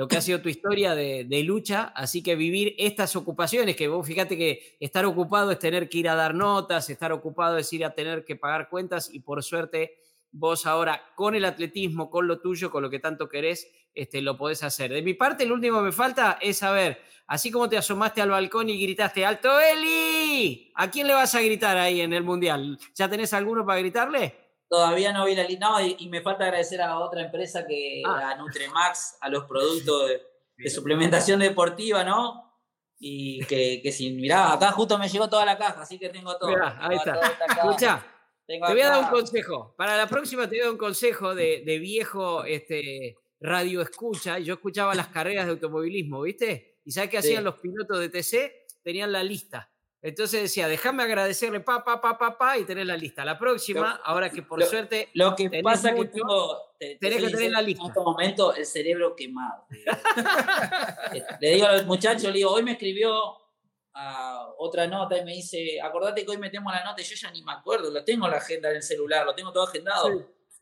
lo 0.00 0.08
que 0.08 0.16
ha 0.16 0.22
sido 0.22 0.40
tu 0.40 0.48
historia 0.48 0.94
de, 0.94 1.42
lucha, 1.44 1.92
así 1.94 2.22
que 2.22 2.34
vivir 2.34 2.74
estas 2.78 3.16
ocupaciones, 3.16 3.76
que 3.76 3.86
vos 3.86 4.06
fíjate 4.06 4.38
que 4.38 4.78
estar 4.80 5.04
ocupado 5.04 5.50
es 5.50 5.58
tener 5.58 5.90
que 5.90 5.98
ir 5.98 6.08
a 6.08 6.14
dar 6.14 6.34
notas, 6.34 6.88
estar 6.88 7.12
ocupado 7.12 7.58
es 7.58 7.70
ir 7.74 7.84
a 7.84 7.90
tener 7.90 8.24
que 8.24 8.34
pagar 8.34 8.70
cuentas 8.70 9.12
y 9.12 9.20
por 9.20 9.42
suerte 9.44 9.98
vos 10.32 10.64
ahora 10.64 11.02
con 11.14 11.34
el 11.34 11.44
atletismo, 11.44 12.08
con 12.08 12.26
lo 12.26 12.40
tuyo, 12.40 12.70
con 12.70 12.82
lo 12.82 12.88
que 12.88 12.98
tanto 12.98 13.28
querés, 13.28 13.70
este, 13.92 14.22
lo 14.22 14.38
podés 14.38 14.62
hacer. 14.62 14.90
De 14.90 15.02
mi 15.02 15.12
parte, 15.12 15.44
lo 15.44 15.52
último 15.52 15.80
que 15.80 15.84
me 15.84 15.92
falta 15.92 16.38
es 16.40 16.56
saber, 16.56 17.02
así 17.26 17.50
como 17.50 17.68
te 17.68 17.76
asomaste 17.76 18.22
al 18.22 18.30
balcón 18.30 18.70
y 18.70 18.80
gritaste, 18.80 19.26
¡Alto 19.26 19.60
Eli! 19.60 20.72
¿A 20.76 20.90
quién 20.90 21.08
le 21.08 21.12
vas 21.12 21.34
a 21.34 21.42
gritar 21.42 21.76
ahí 21.76 22.00
en 22.00 22.14
el 22.14 22.24
Mundial? 22.24 22.78
¿Ya 22.94 23.06
tenés 23.06 23.34
alguno 23.34 23.66
para 23.66 23.80
gritarle? 23.80 24.49
Todavía 24.70 25.12
no 25.12 25.24
vi 25.24 25.34
la 25.34 25.42
lista. 25.42 25.68
No, 25.68 25.80
y, 25.84 26.08
me 26.08 26.20
falta 26.20 26.44
agradecer 26.44 26.80
a 26.80 27.00
otra 27.00 27.22
empresa 27.22 27.66
que 27.66 28.02
ah. 28.06 28.30
a 28.30 28.36
Nutremax, 28.36 29.18
a 29.20 29.28
los 29.28 29.44
productos 29.44 30.10
de, 30.56 30.70
suplementación 30.70 31.40
deportiva, 31.40 32.04
¿no? 32.04 32.54
Y 33.00 33.44
que, 33.46 33.80
que 33.82 33.90
si 33.90 34.12
mirá, 34.12 34.52
acá 34.52 34.70
justo 34.70 34.96
me 34.96 35.08
llegó 35.08 35.28
toda 35.28 35.44
la 35.44 35.58
caja, 35.58 35.82
así 35.82 35.98
que 35.98 36.08
tengo 36.10 36.36
todo. 36.38 36.54
ahí 36.78 36.96
está. 36.98 37.18
Escucha, 37.48 38.06
te 38.46 38.60
voy 38.60 38.80
a 38.80 38.90
dar 38.90 39.04
un 39.04 39.10
consejo. 39.10 39.74
Para 39.76 39.96
la 39.96 40.06
próxima 40.06 40.48
te 40.48 40.60
doy 40.60 40.68
un 40.68 40.78
consejo 40.78 41.34
de, 41.34 41.64
de 41.66 41.78
viejo 41.80 42.44
este, 42.44 43.16
radio 43.40 43.82
escucha. 43.82 44.38
Yo 44.38 44.54
escuchaba 44.54 44.94
las 44.94 45.08
carreras 45.08 45.46
de 45.46 45.52
automovilismo, 45.52 46.22
¿viste? 46.22 46.78
¿Y 46.84 46.92
sabes 46.92 47.10
qué 47.10 47.18
hacían 47.18 47.42
los 47.42 47.58
pilotos 47.58 47.98
de 47.98 48.08
TC? 48.08 48.82
Tenían 48.84 49.10
la 49.10 49.24
lista 49.24 49.69
entonces 50.02 50.42
decía, 50.42 50.66
déjame 50.66 51.02
agradecerle 51.02 51.60
pa, 51.60 51.84
pa, 51.84 52.00
pa, 52.00 52.16
pa, 52.16 52.38
pa, 52.38 52.56
y 52.56 52.64
tener 52.64 52.86
la 52.86 52.96
lista. 52.96 53.22
La 53.22 53.38
próxima, 53.38 54.00
ahora 54.02 54.30
que 54.30 54.42
por 54.42 54.62
suerte. 54.64 55.10
Lo 55.12 55.36
que 55.36 55.60
pasa 55.62 55.90
es 55.90 55.96
que 55.96 56.06
tengo. 56.06 56.58
tenés 56.78 57.22
que 57.22 57.30
tener 57.30 57.50
la 57.50 57.60
lista. 57.60 57.82
En 57.82 57.88
este 57.90 58.00
momento, 58.00 58.54
el 58.54 58.64
cerebro 58.64 59.14
quemado. 59.14 59.66
le 61.40 61.50
digo 61.50 61.66
al 61.66 61.86
muchacho, 61.86 62.28
le 62.28 62.38
digo, 62.38 62.50
hoy 62.50 62.62
me 62.62 62.72
escribió 62.72 63.14
a 63.92 64.48
otra 64.56 64.86
nota 64.86 65.18
y 65.18 65.24
me 65.24 65.32
dice, 65.32 65.78
acordate 65.82 66.24
que 66.24 66.30
hoy 66.30 66.38
metemos 66.38 66.72
la 66.72 66.82
nota 66.82 67.02
y 67.02 67.04
yo 67.04 67.14
ya 67.16 67.30
ni 67.30 67.42
me 67.42 67.52
acuerdo, 67.52 67.90
lo 67.90 68.02
tengo 68.02 68.24
en 68.24 68.32
la 68.32 68.38
agenda 68.38 68.70
en 68.70 68.76
el 68.76 68.82
celular, 68.82 69.26
lo 69.26 69.34
tengo 69.34 69.52
todo 69.52 69.64
agendado. 69.64 70.08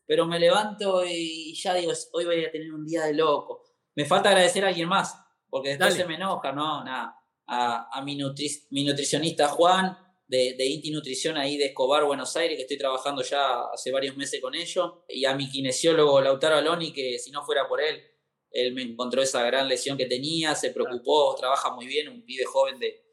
Pero 0.05 0.25
me 0.25 0.39
levanto 0.39 1.05
y 1.05 1.53
ya 1.53 1.75
digo, 1.75 1.93
hoy 2.11 2.25
voy 2.25 2.43
a 2.43 2.51
tener 2.51 2.73
un 2.73 2.85
día 2.85 3.05
de 3.05 3.13
loco. 3.13 3.63
Me 3.95 4.03
falta 4.03 4.29
agradecer 4.29 4.65
a 4.65 4.69
alguien 4.69 4.89
más, 4.89 5.15
porque 5.49 5.69
después 5.69 5.93
se 5.93 6.05
me 6.05 6.15
enoja, 6.15 6.51
no, 6.51 6.83
nada 6.83 7.18
a, 7.49 8.01
mi, 8.03 8.15
nutricionista 8.15 9.47
Juan 9.47 9.97
de, 10.27 10.53
de, 10.55 10.65
Inti 10.65 10.91
Nutrición 10.91 11.35
ahí 11.37 11.57
de 11.57 11.65
Escobar, 11.65 12.05
Buenos 12.05 12.35
Aires, 12.35 12.55
que 12.55 12.61
estoy 12.61 12.77
trabajando 12.77 13.23
ya 13.23 13.63
hace 13.73 13.91
varios 13.91 14.15
meses 14.15 14.39
con 14.39 14.53
ellos, 14.53 14.93
y 15.07 15.25
a 15.25 15.33
mi 15.33 15.49
kinesiólogo 15.49 16.21
Lautaro 16.21 16.57
Aloni, 16.57 16.93
que 16.93 17.17
si 17.17 17.31
no 17.31 17.43
fuera 17.43 17.67
por 17.67 17.81
él, 17.81 18.03
él 18.51 18.73
me 18.73 18.83
encontró 18.83 19.23
esa 19.23 19.43
gran 19.43 19.67
lesión 19.67 19.97
que 19.97 20.05
tenía, 20.05 20.53
se 20.53 20.69
preocupó, 20.71 21.35
trabaja 21.35 21.73
muy 21.73 21.87
bien, 21.87 22.09
un 22.09 22.23
pibe 22.23 22.45
joven 22.45 22.77
de, 22.79 23.03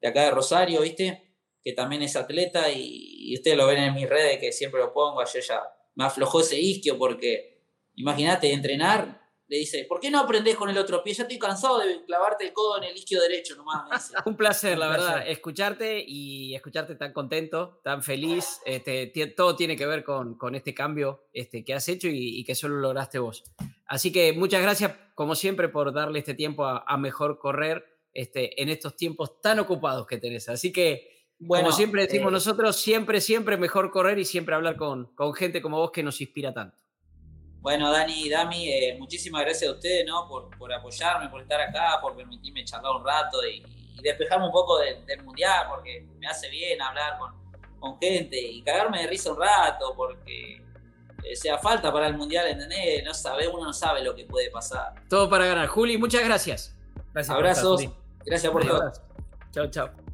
de 0.00 0.08
acá 0.08 0.24
de 0.24 0.30
Rosario, 0.30 0.82
¿viste? 0.82 1.38
Que 1.62 1.72
también 1.72 2.02
es 2.02 2.16
atleta 2.16 2.70
y, 2.70 3.30
y, 3.30 3.34
ustedes 3.34 3.56
lo 3.56 3.66
ven 3.66 3.78
en 3.78 3.94
mis 3.94 4.08
redes 4.08 4.38
que 4.38 4.52
siempre 4.52 4.80
lo 4.80 4.92
pongo, 4.92 5.20
ayer 5.20 5.42
ya 5.42 5.62
me 5.94 6.04
aflojó 6.04 6.40
ese 6.40 6.60
isquio 6.60 6.98
porque, 6.98 7.64
imagínate, 7.94 8.52
entrenar 8.52 9.25
le 9.48 9.58
dice, 9.58 9.84
¿por 9.88 10.00
qué 10.00 10.10
no 10.10 10.18
aprendes 10.18 10.56
con 10.56 10.68
el 10.68 10.78
otro 10.78 11.02
pie? 11.02 11.14
Ya 11.14 11.22
estoy 11.22 11.38
cansado 11.38 11.78
de 11.78 12.04
clavarte 12.04 12.46
el 12.46 12.52
codo 12.52 12.78
en 12.78 12.84
el 12.84 12.96
isquio 12.96 13.20
derecho 13.20 13.54
nomás. 13.54 14.12
Un 14.26 14.36
placer, 14.36 14.76
la 14.76 14.88
verdad, 14.88 15.28
escucharte 15.28 16.02
y 16.04 16.54
escucharte 16.54 16.96
tan 16.96 17.12
contento, 17.12 17.80
tan 17.84 18.02
feliz. 18.02 18.60
Este, 18.64 19.06
todo 19.36 19.54
tiene 19.54 19.76
que 19.76 19.86
ver 19.86 20.02
con, 20.02 20.36
con 20.36 20.56
este 20.56 20.74
cambio 20.74 21.28
este, 21.32 21.64
que 21.64 21.74
has 21.74 21.88
hecho 21.88 22.08
y, 22.10 22.42
que 22.44 22.54
solo 22.56 22.76
lograste 22.76 23.18
vos. 23.20 23.44
Así 23.86 24.10
que 24.10 24.32
muchas 24.32 24.62
gracias, 24.62 24.92
como 25.14 25.36
siempre, 25.36 25.68
por 25.68 25.92
darle 25.92 26.18
este 26.18 26.34
tiempo 26.34 26.64
a, 26.64 26.96
mejor 26.96 27.38
correr 27.38 27.84
este, 28.12 28.60
en 28.60 28.68
estos 28.68 28.96
tiempos 28.96 29.40
tan 29.40 29.60
ocupados 29.60 30.06
que 30.08 30.18
tenés. 30.18 30.48
Así 30.48 30.72
que, 30.72 31.28
bueno, 31.38 31.66
como 31.66 31.76
siempre 31.76 32.02
decimos 32.02 32.30
eh, 32.30 32.32
nosotros, 32.32 32.76
siempre, 32.76 33.20
siempre 33.20 33.56
mejor 33.56 33.92
correr 33.92 34.18
y 34.18 34.24
siempre 34.24 34.56
hablar 34.56 34.76
con, 34.76 35.14
con 35.14 35.34
gente 35.34 35.62
como 35.62 35.78
vos 35.78 35.92
que 35.92 36.02
nos 36.02 36.20
inspira 36.20 36.52
tanto. 36.52 36.76
Bueno, 37.66 37.90
Dani 37.90 38.26
y 38.26 38.28
Dami, 38.28 38.68
eh, 38.68 38.96
muchísimas 38.96 39.42
gracias 39.42 39.68
a 39.68 39.74
ustedes 39.74 40.06
¿no? 40.06 40.28
por, 40.28 40.72
apoyarme, 40.72 41.28
por 41.28 41.42
estar 41.42 41.60
acá, 41.60 41.98
por 42.00 42.14
permitirme 42.14 42.64
charlar 42.64 42.94
un 42.94 43.04
rato 43.04 43.44
y, 43.44 43.60
despejarme 44.00 44.46
un 44.46 44.52
poco 44.52 44.78
del, 44.78 45.20
Mundial, 45.24 45.66
porque 45.68 46.06
me 46.16 46.28
hace 46.28 46.48
bien 46.48 46.80
hablar 46.80 47.18
con, 47.80 47.98
gente 47.98 48.40
y 48.40 48.62
cagarme 48.62 49.02
de 49.02 49.08
risa 49.08 49.32
un 49.32 49.40
rato, 49.40 49.94
porque 49.96 50.62
eh, 51.24 51.34
sea 51.34 51.58
falta 51.58 51.92
para 51.92 52.06
el 52.06 52.16
Mundial, 52.16 52.46
¿entendés? 52.46 53.02
No 53.02 53.12
sabe, 53.12 53.48
uno 53.48 53.64
no 53.64 53.72
sabe 53.72 54.00
lo 54.04 54.14
que 54.14 54.26
puede 54.26 54.48
pasar. 54.48 54.94
Todo 55.08 55.28
para 55.28 55.46
ganar. 55.46 55.66
Juli, 55.66 55.98
muchas 55.98 56.22
gracias. 56.22 56.72
gracias 57.12 57.34
Abrazos. 57.34 57.82
gracias 58.24 58.52
por 58.52 58.64
todo. 58.64 58.92
Chao, 59.50 59.66
chao. 59.72 60.05